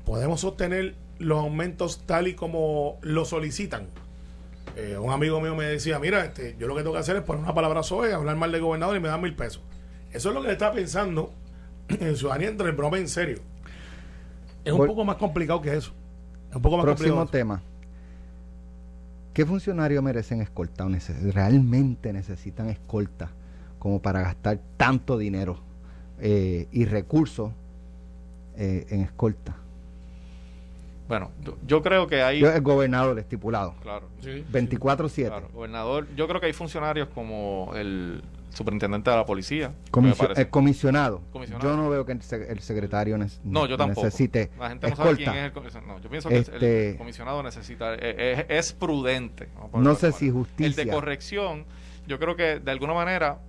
[0.05, 3.87] ¿Podemos sostener los aumentos tal y como lo solicitan?
[4.75, 7.23] Eh, un amigo mío me decía, mira, este, yo lo que tengo que hacer es
[7.23, 9.61] poner una palabra soe, hablar mal del gobernador y me dan mil pesos.
[10.11, 11.33] Eso es lo que le está pensando
[11.89, 13.39] en ciudadanía entre el broma en serio.
[14.63, 15.91] Es un poco más complicado que eso.
[16.49, 17.31] Es un poco más Próximo complicado.
[17.31, 17.61] tema.
[19.33, 23.29] ¿Qué funcionarios merecen escolta o neces- realmente necesitan escolta
[23.79, 25.59] como para gastar tanto dinero
[26.19, 27.51] eh, y recursos
[28.57, 29.55] eh, en escolta?
[31.07, 31.31] Bueno,
[31.65, 32.39] yo, creo que hay...
[32.39, 33.73] Yo, el gobernador estipulado.
[33.81, 34.07] Claro.
[34.21, 35.25] Sí, 24-7.
[35.27, 39.71] Claro, gobernador, yo creo que hay funcionarios como el superintendente de la policía.
[39.89, 41.21] Comisio- el comisionado.
[41.31, 41.67] Comisionado.
[41.67, 44.05] Yo no veo que el, el secretario nes- no, yo tampoco.
[44.05, 45.93] necesite La gente no sabe quién es el comisionado.
[45.93, 49.49] No, yo pienso que el- el, Este- comisionado necesita, eh, es, es prudente.
[49.73, 50.67] No sé si justicia.
[50.67, 51.65] El de corrección,
[52.07, 53.39] yo creo que de alguna manera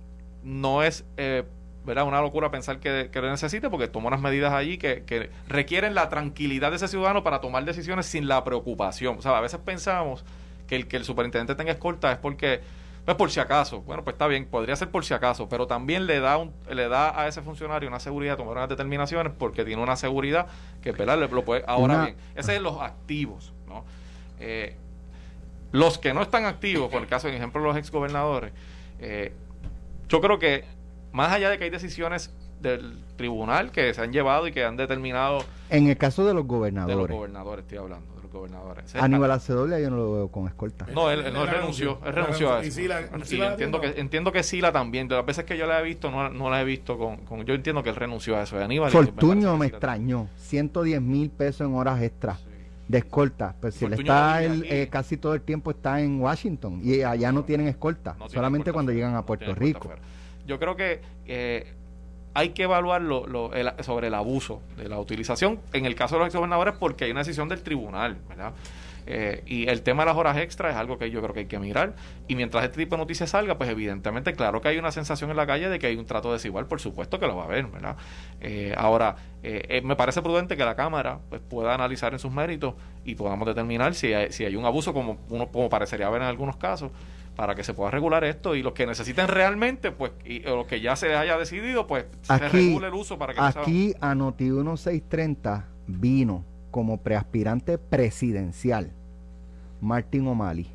[0.43, 1.43] no es eh,
[1.85, 2.05] ¿verdad?
[2.05, 5.95] una locura pensar que, que lo necesite porque toma unas medidas allí que, que requieren
[5.95, 9.17] la tranquilidad de ese ciudadano para tomar decisiones sin la preocupación.
[9.17, 10.23] O sea, a veces pensamos
[10.67, 12.61] que el que el superintendente tenga escolta es porque
[13.03, 16.05] pues por si acaso, bueno, pues está bien, podría ser por si acaso, pero también
[16.05, 19.65] le da un, le da a ese funcionario una seguridad de tomar unas determinaciones porque
[19.65, 20.45] tiene una seguridad
[20.83, 21.17] que ¿verdad?
[21.19, 23.83] Le- lo puede, ahora Una- bien, ese es los activos, ¿no?
[24.39, 24.75] Eh,
[25.71, 28.51] los que no están activos, por el caso, por ejemplo, los exgobernadores,
[28.99, 29.33] eh,
[30.11, 30.65] yo creo que
[31.11, 34.77] más allá de que hay decisiones del tribunal que se han llevado y que han
[34.77, 38.95] determinado En el caso de los de los gobernadores, gobernadores, estoy hablando, de los gobernadores.
[38.95, 40.85] Aníbal Acedolia yo no lo veo con escolta.
[40.93, 42.75] no, él, él no, él renunció, él renunció a Y eso.
[42.75, 45.79] Sila- Y Sila entiendo que entiendo que Sila también, de las veces que yo la
[45.79, 48.43] he visto, no, no la he visto con, con- yo entiendo que él renunció a
[48.43, 48.57] eso.
[48.59, 49.11] Aníbal, parece
[49.57, 50.27] me Sila- extrañó.
[50.37, 52.45] 110 mil pesos en horas extras Sí.
[52.91, 53.55] De escolta.
[53.59, 57.31] Pero si él está, él, eh, casi todo el tiempo está en Washington y allá
[57.31, 58.15] no tienen escolta.
[58.19, 59.89] No solamente cuando llegan a Puerto Rico.
[60.45, 61.73] Yo creo que eh,
[62.33, 66.15] hay que evaluar lo, lo- el- sobre el abuso de la utilización en el caso
[66.15, 68.53] de los exgobernadores porque hay una decisión del tribunal, ¿verdad?
[69.05, 71.45] Eh, y el tema de las horas extras es algo que yo creo que hay
[71.47, 71.95] que mirar.
[72.27, 75.37] Y mientras este tipo de noticias salga, pues evidentemente, claro que hay una sensación en
[75.37, 77.67] la calle de que hay un trato desigual, por supuesto que lo va a haber,
[77.67, 77.97] ¿verdad?
[78.39, 82.31] Eh, ahora, eh, eh, me parece prudente que la Cámara pues, pueda analizar en sus
[82.31, 86.21] méritos y podamos determinar si hay, si hay un abuso, como, uno, como parecería haber
[86.21, 86.91] en algunos casos,
[87.35, 90.67] para que se pueda regular esto y los que necesiten realmente, pues, y, o los
[90.67, 93.93] que ya se haya decidido, pues, se Aquí- regule el uso para que no Aquí
[94.01, 98.91] a Noti 1630 vino como preaspirante presidencial
[99.81, 100.67] Martin O'Malley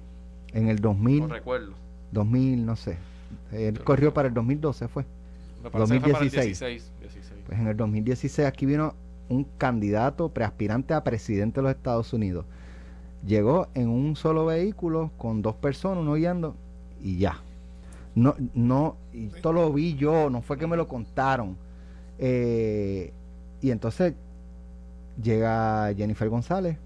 [0.52, 1.72] en el 2000, no recuerdo.
[2.12, 2.96] 2000 no sé.
[3.52, 5.04] Él corrió para el 2012 fue.
[5.62, 6.60] Me parece que fue para el 2016.
[6.60, 7.42] 16, 16.
[7.46, 8.94] Pues en el 2016 aquí vino
[9.28, 12.46] un candidato preaspirante a presidente de los Estados Unidos.
[13.26, 16.54] Llegó en un solo vehículo con dos personas, uno guiando
[17.02, 17.40] y ya.
[18.14, 21.56] No, no, y esto lo vi yo, no fue que me lo contaron.
[22.18, 23.12] Eh,
[23.60, 24.14] y entonces
[25.22, 26.78] llega Jennifer González,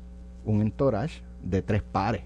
[0.45, 2.23] un entourage de tres pares.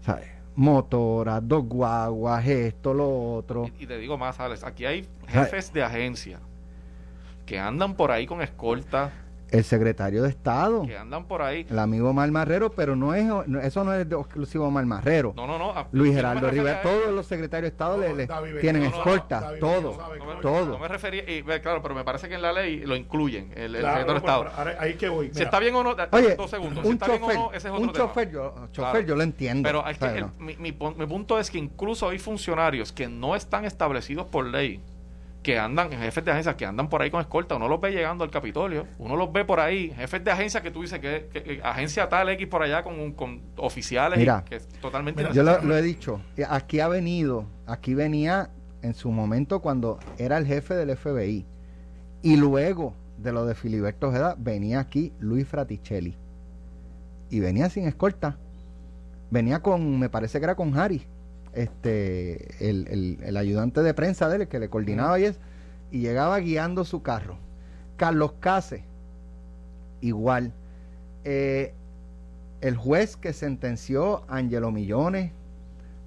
[0.00, 0.28] ¿Sabes?
[0.54, 3.70] Motora, dos guaguas, esto, lo otro.
[3.78, 6.40] Y, y te digo más, Alex, aquí hay jefes de agencia
[7.46, 9.12] que andan por ahí con escolta,
[9.52, 10.82] El secretario de Estado.
[10.86, 11.66] que andan por ahí.
[11.68, 15.32] El amigo Omar Marrero, pero no es no- eso no es de exclusivo Omar Marrero.
[15.36, 15.70] No, no, no.
[15.70, 19.40] a- Luis Gerardo Rivera, todos los secretarios de Estado le, le- David tienen Benito, escolta,
[19.40, 20.66] David todo, Benito sabe No me, todo.
[20.66, 23.74] no me refería, y, claro, pero me parece que en la ley lo incluyen, el,
[23.76, 24.50] el Claro, secretario de Estado.
[24.64, 25.30] pero ahí que voy.
[25.34, 26.82] si está bien o no, Oye, dos segundos.
[26.84, 28.04] Si un bien chofer, o no, ese es otro un tema.
[28.06, 29.00] chofer, yo, chofer Claro.
[29.06, 29.66] yo lo entiendo.
[29.68, 30.32] Pero es que ¿sabes, el- no?
[30.38, 34.80] mi, mi mi punto es que incluso hay funcionarios que no están establecidos por ley,
[35.42, 38.22] que andan, jefes de agencias que andan por ahí con escolta, uno los ve llegando
[38.22, 41.42] al Capitolio, uno los ve por ahí, jefes de agencias que tú dices que, que-
[41.42, 45.22] que agencia tal X por allá con, un- con oficiales y Mira, que es totalmente
[45.22, 48.50] mira, Yo lo he dicho, eh, aquí ha venido, aquí venía
[48.82, 51.44] en su momento cuando era el jefe del FBI
[52.22, 56.16] y luego de lo de Filiberto Ojeda venía aquí Luis Fraticelli
[57.30, 58.36] y venía sin escolta,
[59.30, 61.06] venía con, me parece que era con Harry,
[61.54, 65.38] este, el, el- el ayudante de prensa de él, el que le coordinaba y es,
[65.90, 67.36] y llegaba guiando su carro.
[67.96, 68.84] Carlos Case,
[70.00, 70.52] igual.
[71.24, 71.74] Eh,
[72.60, 75.32] el juez que sentenció a Angelo Millones,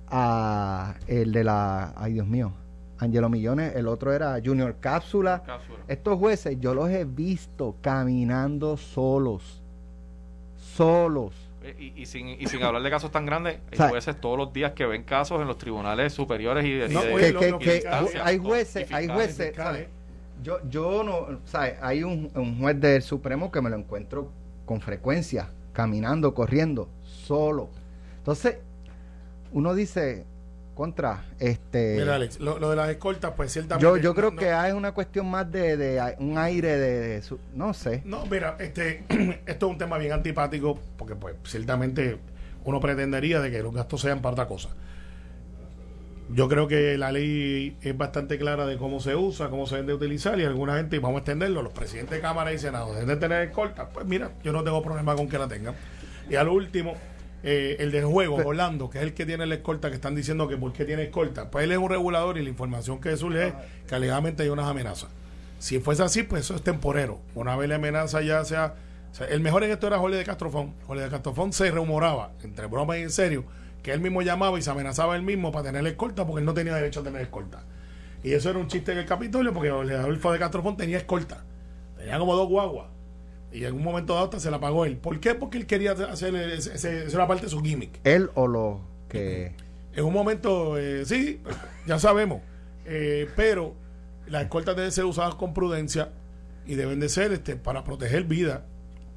[0.08, 2.52] a el de la, ay Dios mío,
[2.98, 5.44] Angelo Millones, el otro era Junior Cápsula.
[5.46, 5.80] Cápsula.
[5.88, 9.62] Estos jueces yo los he visto caminando solos,
[10.58, 11.34] solos.
[11.66, 14.20] Eh, Y, y sin, y sin hablar de casos tan grandes, hay O sea, jueces
[14.22, 17.14] todos los días que ven casos en los tribunales superiores y de, y No, de-
[17.14, 19.56] oye, que, lo- que- lo que que- ju- hay jueces, hay jueces.
[20.44, 21.76] Yo, yo no, ¿sabes?
[21.82, 24.32] Hay un, un juez del Supremo que me lo encuentro
[24.66, 27.70] con frecuencia, caminando, corriendo, solo.
[28.18, 28.58] Entonces,
[29.52, 30.26] uno dice,
[30.76, 31.24] contra.
[31.40, 33.82] Este, Mira, Alex, lo, lo de las escoltas, pues ciertamente.
[33.84, 37.22] yo, yo creo no- que es una cuestión más de, de un aire de, de
[37.24, 38.02] su- no sé.
[38.06, 39.04] No, mira, este,
[39.48, 42.18] esto es un tema bien antipático porque, pues, ciertamente
[42.66, 44.70] uno pretendería de que los gastos sean para otra cosa.
[46.30, 49.90] Yo creo que la ley es bastante clara de cómo se usa, cómo se debe
[49.90, 52.92] de utilizar y alguna gente, y vamos a extenderlo, los presidentes de Cámara y Senado
[52.94, 53.90] deben de tener escolta.
[53.90, 55.76] Pues mira, yo no tengo problema con que la tengan.
[56.28, 56.96] Y al último,
[57.48, 60.48] eh, el de juego, Orlando, que es el que tiene la escolta, que están diciendo
[60.48, 61.52] que por qué tiene escolta.
[61.52, 63.54] Pues él es un regulador y la información que surge es
[63.88, 65.12] que alegadamente hay unas amenazas.
[65.60, 67.20] Si fuese así, pues eso es temporero.
[67.36, 68.74] Una vez la amenaza ya sea...
[69.12, 70.74] o sea, el mejor en esto era Jorge de Castrofón.
[70.88, 73.46] Jorge de Castrofón se rumoraba, entre broma y en serio,
[73.84, 76.56] que él mismo llamaba y se amenazaba él mismo para tener escolta porque él no
[76.56, 77.64] tenía derecho a tener escolta.
[78.24, 81.44] Y eso era un chiste en el Capitolio porque Jorge Adolfo de Castrofón tenía escolta.
[81.96, 82.88] Tenía como dos guaguas.
[83.56, 84.98] Y en un momento dado hasta se la pagó él.
[84.98, 85.34] ¿Por qué?
[85.36, 88.00] Porque él quería hacer ese, ese- eso era parte de su gimmick.
[88.04, 89.54] Él o los que...
[89.94, 91.40] En un momento, eh, sí,
[91.88, 92.42] ya sabemos.
[92.86, 93.74] Eh, pero
[94.28, 96.10] las escoltas deben ser usadas con prudencia
[96.68, 98.66] y deben de ser este, para proteger vida.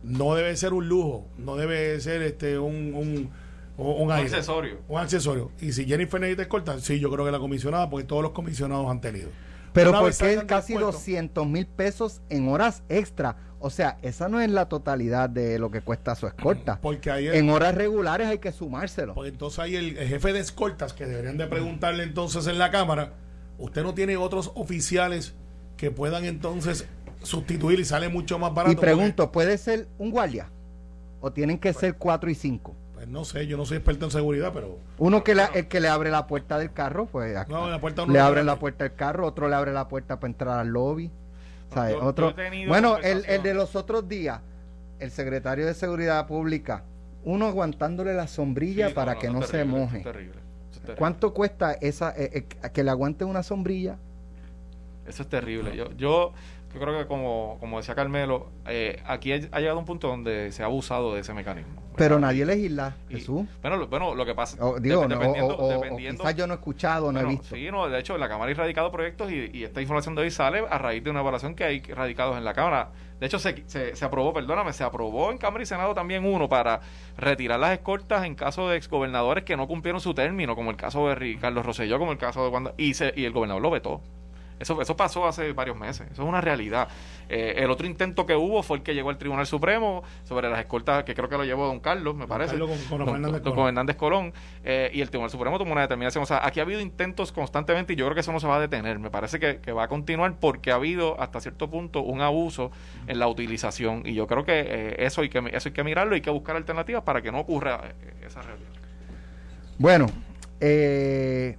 [0.05, 3.31] No debe ser un lujo, no debe ser este un, un,
[3.77, 4.79] un, un Un aire, accesorio.
[4.87, 5.51] un accesorio.
[5.61, 8.89] Y si Jennifer necesita escolta, sí, yo creo que la comisionada, porque todos los comisionados
[8.89, 9.31] han tenido.
[9.73, 13.37] Pero ¿por qué casi puesto- 200 mil pesos en horas extra?
[13.61, 16.79] O sea, esa no es la totalidad de lo que cuesta su escolta.
[16.83, 19.15] Porque ahí En horas regulares hay que sumárselo.
[19.15, 22.71] Pues entonces ahí el, el jefe de escoltas que deberían de preguntarle entonces en la
[22.71, 23.15] Cámara,
[23.59, 25.35] usted no tiene otros oficiales
[25.77, 26.87] que puedan entonces
[27.23, 28.73] sustituir y sale mucho más barato.
[28.73, 30.51] Y pregunto, ¿puede ser un guardia?
[31.21, 32.77] ¿O tienen que ser cuatro y cinco?
[33.09, 35.89] No sé, yo no soy experto en seguridad, pero Uno que la- el que le
[35.89, 38.85] abre la puerta del carro, pues acá No, la puerta no le abre la puerta
[38.85, 41.11] del carro, otro le abre la puerta para entrar al lobby.
[41.73, 41.93] ¿sabe?
[41.93, 42.35] Yo- yo otro,
[42.67, 44.41] bueno, el, el de los otros días,
[45.01, 46.85] el secretario de Seguridad Pública,
[47.25, 49.99] uno aguantándole la sombrilla Sí, para no, que no se moje.
[49.99, 50.39] es terrible,
[50.71, 50.97] es terrible.
[50.99, 53.99] ¿Cuánto cuesta esa eh, eh, que le aguante una sombrilla?
[55.07, 55.77] Eso es terrible.
[55.77, 56.33] Yo, yo,
[56.75, 60.53] yo creo que como, como decía Carmelo, eh, aquí ha, ha llegado un punto donde
[60.53, 61.83] se ha abusado de ese mecanismo.
[61.97, 63.47] Pero nadie legisla, Y- Jesús.
[63.61, 66.23] Bueno, lo, bueno, lo que pasa O, digo, dep- no, o- dependiendo, o- o dependiendo-
[66.23, 67.57] quizás yo no he escuchado, no he visto.
[67.57, 70.23] Sí, no, de hecho, en la Cámara hay radicados proyectos y, y esta información de
[70.23, 72.91] hoy sale a raíz de una evaluación que hay radicados en la Cámara.
[73.19, 76.49] De hecho, se, se, se aprobó, perdóname, se aprobó en Cámara y Senado también uno
[76.49, 76.81] para
[77.17, 81.09] retirar las escoltas en caso de exgobernadores que no cumplieron su término, como el caso
[81.09, 82.75] de Ricardo Rosselló, como el caso de cuando...
[82.77, 84.01] Y, se, y el gobernador lo vetó.
[84.59, 86.89] Eso, eso pasó hace varios meses, eso es una realidad.
[87.29, 90.59] Eh, el otro intento que hubo fue el que llegó al Tribunal Supremo sobre las
[90.59, 92.53] escoltas, que creo que lo llevó don Carlos, me parece.
[92.59, 93.57] Carlos con- con Don- Hernández don- Colón.
[93.57, 94.33] con Hernández Colón.
[94.65, 96.23] eh, y el Tribunal Supremo tomó una determinación.
[96.23, 98.57] O sea, aquí ha habido intentos constantemente y yo creo que eso no se va
[98.57, 98.99] a detener.
[98.99, 102.71] Me parece que, que va a continuar porque ha habido hasta cierto punto un abuso
[103.07, 104.03] en la utilización.
[104.05, 106.31] Y yo creo que eh, eso, hay que eso hay que mirarlo y hay que
[106.31, 107.81] buscar alternativas para que no ocurra
[108.27, 108.69] esa realidad.
[109.79, 110.07] Bueno,
[110.61, 111.57] eh,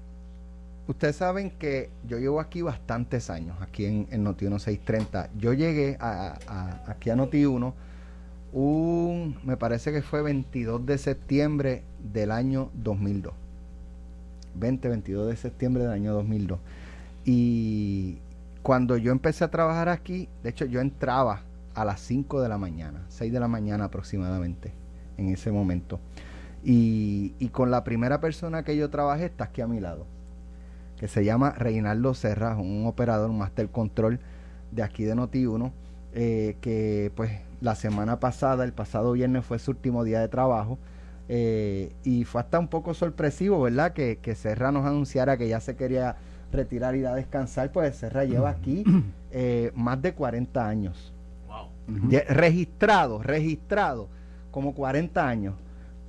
[0.90, 5.30] ustedes saben que yo llevo aquí bastantes años, aquí en, en Noti 1630.
[5.38, 7.74] Yo llegué aquí a Noti 1
[8.52, 13.34] un, me parece que fue 22 de septiembre del año 2002.
[14.56, 16.60] 20, 22 de septiembre del año 2002.
[17.24, 18.18] Y
[18.64, 21.44] cuando yo empecé a trabajar aquí, de hecho yo entraba
[21.76, 24.74] a las 5 de la mañana, 6 de la mañana aproximadamente,
[25.18, 26.00] en ese momento.
[26.64, 30.08] Y con la primera persona que yo trabajé está aquí a mi lado,
[31.00, 34.20] que se llama Reinaldo Serra, un operador, un master control
[34.72, 35.72] de aquí de Noti1,
[36.14, 37.32] eh, que pues
[37.62, 40.78] la semana pasada, el pasado viernes fue su último día de trabajo.
[41.32, 43.94] eh, y fue hasta un poco sorpresivo, ¿verdad?
[43.94, 46.16] Que, que Serra nos anunciara que ya se quería
[46.52, 48.84] retirar y ir a descansar, pues Serra lleva aquí
[49.32, 51.14] eh, más de 40 años.
[52.10, 54.08] Ye- registrado, registrado,
[54.52, 55.54] como 40 años.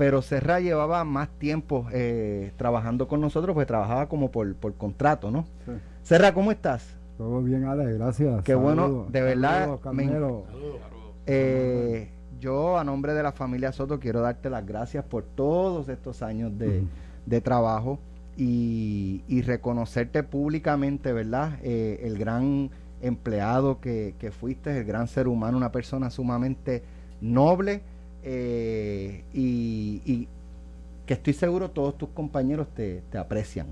[0.00, 5.30] Pero Serra llevaba más tiempo eh, trabajando con nosotros, pues trabajaba como por, por contrato,
[5.30, 5.44] ¿no?
[5.66, 5.72] Sí.
[6.00, 6.96] Serra, ¿cómo estás?
[7.18, 8.42] Todo bien, Ale, gracias.
[8.42, 10.10] Qué bueno, de verdad, saludos, me-.
[11.26, 12.08] Eh,
[12.40, 16.56] yo, a nombre de la familia Soto, quiero darte las gracias por todos estos años
[16.56, 16.82] de,
[17.26, 17.98] de trabajo
[18.38, 21.58] y, y reconocerte públicamente, ¿verdad?
[21.62, 22.70] Eh, el gran
[23.02, 26.84] empleado que, que fuiste, el gran ser humano, una persona sumamente
[27.20, 27.82] noble
[28.22, 30.28] eh, y, y
[31.06, 33.66] que estoy seguro todos tus compañeros te, te aprecian,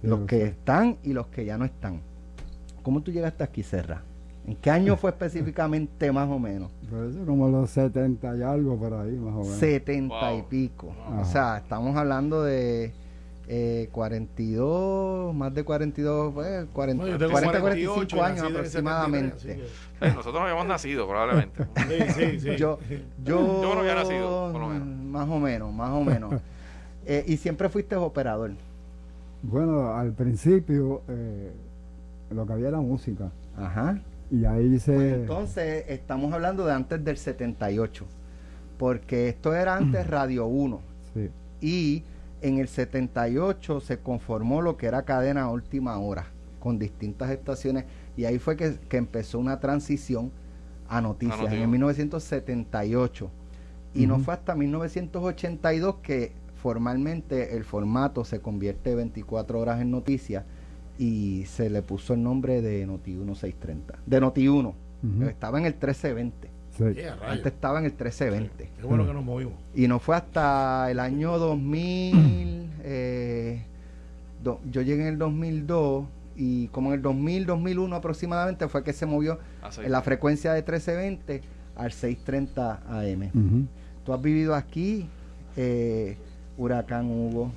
[0.00, 2.00] Sí, los lo que están y los que ya no están.
[2.82, 4.02] ¿Cómo tú llegaste aquí, Serra?
[4.46, 6.70] ¿En qué año fue específicamente más o menos?
[6.90, 9.56] Pues eso como los 70 y algo por ahí, más o menos.
[9.56, 10.94] 70 y pico.
[11.08, 11.20] Wow.
[11.20, 12.92] O sea, estamos hablando de
[13.46, 18.56] eh, 42, más de 42, pues, 40, No, yo tengo 40 48, 45 años 73,
[18.58, 19.36] aproximadamente.
[19.36, 21.64] así que- Eh, nosotros no habíamos nacido, probablemente.
[21.88, 22.56] Sí, sí, sí.
[22.56, 22.78] Yo,
[23.24, 24.86] yo, Yo no había nacido, por lo menos.
[24.88, 26.34] Más o menos, más o menos.
[27.06, 28.52] Eh, y siempre fuiste operador.
[29.42, 31.52] Bueno, al principio eh,
[32.30, 33.30] lo que había era música.
[33.58, 34.00] Ajá.
[34.30, 34.94] Y ahí se...
[34.94, 38.06] Pues entonces, estamos hablando de antes del 78.
[38.78, 40.80] Porque esto era antes Radio 1.
[41.12, 41.28] sí.
[41.60, 42.04] Y
[42.46, 46.26] en el 78 se conformó lo que era cadena última hora,
[46.60, 47.84] con distintas estaciones.
[48.16, 50.30] Y ahí fue que, que empezó una transición
[50.88, 51.62] a noticias, A Noti1.
[51.62, 53.30] en 1978.
[53.94, 54.24] Y no Ujú.
[54.24, 56.32] fue hasta 1982 que
[56.62, 60.44] formalmente el formato se convierte de 24 horas en noticias
[60.98, 63.98] y se le puso el nombre de Noti 1630.
[64.06, 64.68] De Noti 1.
[64.68, 65.24] Ujú.
[65.28, 66.48] Estaba en el 1320.
[66.76, 66.84] Sí.
[66.94, 67.16] Yeah.
[67.26, 68.70] Antes estaba en el 1320.
[68.80, 69.54] Qué bueno que nos movimos.
[69.74, 73.62] Y no fue hasta el año 2000, eh,
[74.42, 76.04] do- yo llegué en el 2002
[76.36, 79.38] y como en el 2000, 2001 aproximadamente fue que se movió
[79.86, 81.42] en la frecuencia de 1320
[81.76, 83.22] al 630 AM.
[83.34, 83.66] Ujú.
[84.04, 85.08] Tú has vivido aquí,
[85.56, 86.16] eh,
[86.58, 87.52] Huracán Hugo,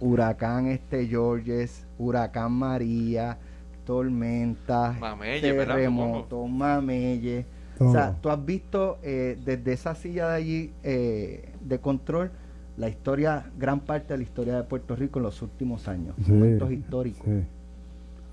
[0.00, 3.36] Huracán este Georges, Huracán María,
[3.84, 5.74] Tormenta, Mameye, ¿verdad?
[5.76, 7.44] terremoto, Mameye.
[7.78, 7.88] Todo.
[7.88, 12.30] O sea, tú has visto eh, desde esa silla de allí eh, de control
[12.76, 16.32] la historia, gran parte de la historia de Puerto Rico en los últimos años, Sí,
[16.32, 17.42] momentos históricos, Sí.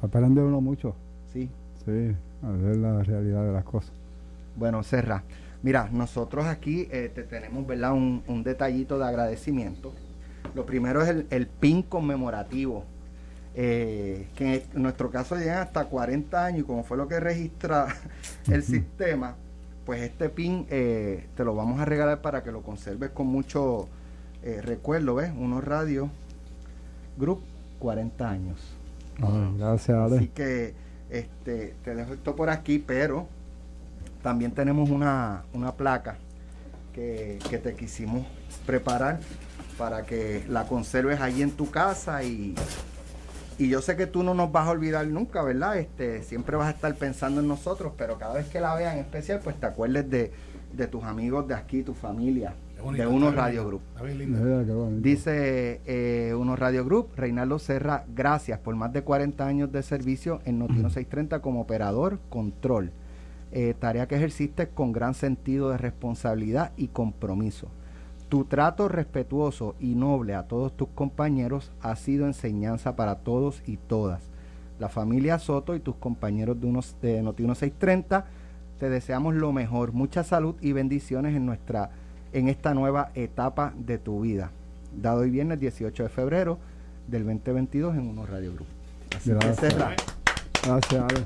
[0.01, 0.95] Aprende uno mucho.
[1.33, 1.49] sí.
[1.85, 3.91] Sí, a ver la realidad de las cosas.
[4.55, 5.23] Bueno, Serra,
[5.63, 7.93] mira, nosotros aquí eh, te tenemos, ¿verdad?
[7.93, 9.93] Un, un detallito de agradecimiento.
[10.55, 12.83] Lo primero es el, el PIN conmemorativo,
[13.55, 17.87] eh, que en nuestro caso llegan hasta 40 años y como fue lo que registra
[18.51, 19.35] el sistema,
[19.85, 23.87] pues este PIN eh, te lo vamos a regalar para que lo conserves con mucho
[24.43, 25.31] eh, recuerdo, ¿ves?
[25.35, 26.09] Unos Radio
[27.17, 27.41] Group
[27.79, 28.59] 40 años.
[29.21, 30.29] Ah, gracias, Así Ale.
[30.29, 30.73] que
[31.09, 33.27] este, te dejo esto por aquí, pero
[34.21, 36.17] también tenemos una, una placa
[36.93, 38.25] que, que te quisimos
[38.65, 39.19] preparar
[39.77, 42.53] para que la conserves ahí en tu casa y,
[43.59, 45.77] y yo sé que tú no nos vas a olvidar nunca, ¿verdad?
[45.77, 49.03] Este, siempre vas a estar pensando en nosotros, pero cada vez que la vean en
[49.03, 50.31] especial, pues te acuerdes de,
[50.71, 53.81] de tus amigos de aquí, tu familia, bonito, de unos Radio Group.
[55.01, 60.39] Dice eh, Uno Radio Group, Reinaldo Serra, gracias por más de 40 años de servicio
[60.45, 62.93] en Notino 630 como operador control.
[63.51, 67.69] Eh, tarea que ejerciste con gran sentido de responsabilidad y compromiso.
[68.29, 73.77] Tu trato respetuoso y noble a todos tus compañeros ha sido enseñanza para todos y
[73.77, 74.21] todas.
[74.79, 78.25] La familia Soto y tus compañeros de, unos, de Noti 630
[78.79, 81.89] te deseamos lo mejor, mucha salud y bendiciones en nuestra
[82.31, 84.51] en esta nueva etapa de tu vida.
[84.95, 86.59] Dado hoy viernes 18 de febrero
[87.07, 88.67] del 2022 en Uno Radio Group.
[89.15, 89.73] Así que Gracias.
[89.73, 89.95] Serra,
[90.63, 91.25] Gracias, Ale.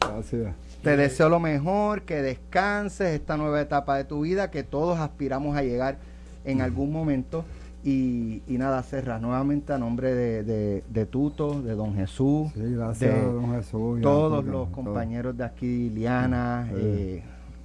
[0.00, 0.67] Gracias.
[0.96, 5.56] Te deseo lo mejor, que descanses esta nueva etapa de tu vida, que todos aspiramos
[5.56, 5.98] a llegar
[6.44, 7.44] en algún momento.
[7.84, 12.60] Y, y nada, Serra, nuevamente a nombre de, de- de Tuto, de Don Jesús, Sí,
[12.74, 14.00] gracias, de don Jesús.
[14.00, 16.74] todos los compañeros de aquí, Liliana, Sí.
[16.76, 17.22] eh,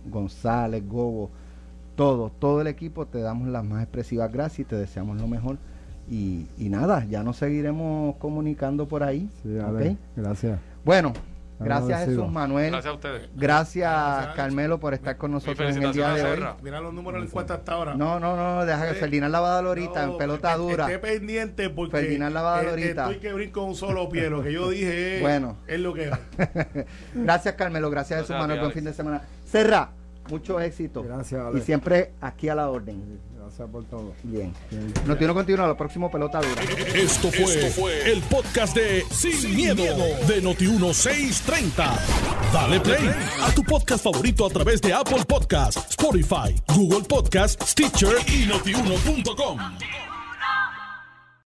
[0.09, 1.29] González, Gobo,
[1.95, 5.57] todos, todo el equipo, te damos las más expresivas gracias y te deseamos lo mejor.
[6.09, 9.29] Y, y nada, ya nos seguiremos comunicando por ahí.
[9.41, 9.91] Sí, Ale.
[9.91, 9.97] ¿ok?
[10.17, 10.59] Gracias.
[10.85, 11.13] Bueno,
[11.59, 12.05] gracias.
[12.05, 12.71] Jesús Manuel.
[12.71, 13.29] Gracias a ustedes.
[13.35, 14.35] Gracias, Gracias.
[14.35, 16.31] Carmelo por estar con nosotros en el día de a hoy.
[16.37, 16.57] Serra.
[16.61, 17.95] Mira los números de la encuesta hasta ahora.
[17.95, 18.93] No, no, no, deja que.
[18.95, 20.85] Ferdinand Lavador ahorita No, en pelota dura.
[20.85, 23.03] Esté pendiente porque Ferdinand Lavado eh, ahorita.
[23.03, 24.29] estoy que brinco un solo pie.
[24.29, 25.57] Lo que yo dije es, Bueno.
[25.67, 26.11] es lo que
[27.13, 27.89] gracias, Carmelo.
[27.89, 28.59] Gracias, Jesús Gracias a Manuel.
[28.59, 29.21] Buen fin de semana.
[29.45, 29.91] Serra,
[30.29, 31.03] mucho éxito.
[31.03, 33.19] Gracias, Y siempre aquí a la orden.
[33.55, 34.13] Gracias por todo.
[34.23, 34.51] Bien.
[34.71, 34.93] Bien.
[35.05, 36.63] No tiene continuo, lo próximo pelota dura.
[36.95, 39.83] Esto fue, el podcast de Sin, miedo,
[40.27, 41.99] de Noti1630.
[42.51, 48.15] Dale play a tu podcast favorito a través de Apple Podcasts, Spotify, Google Podcasts, Stitcher
[48.27, 49.59] y notiuno.com.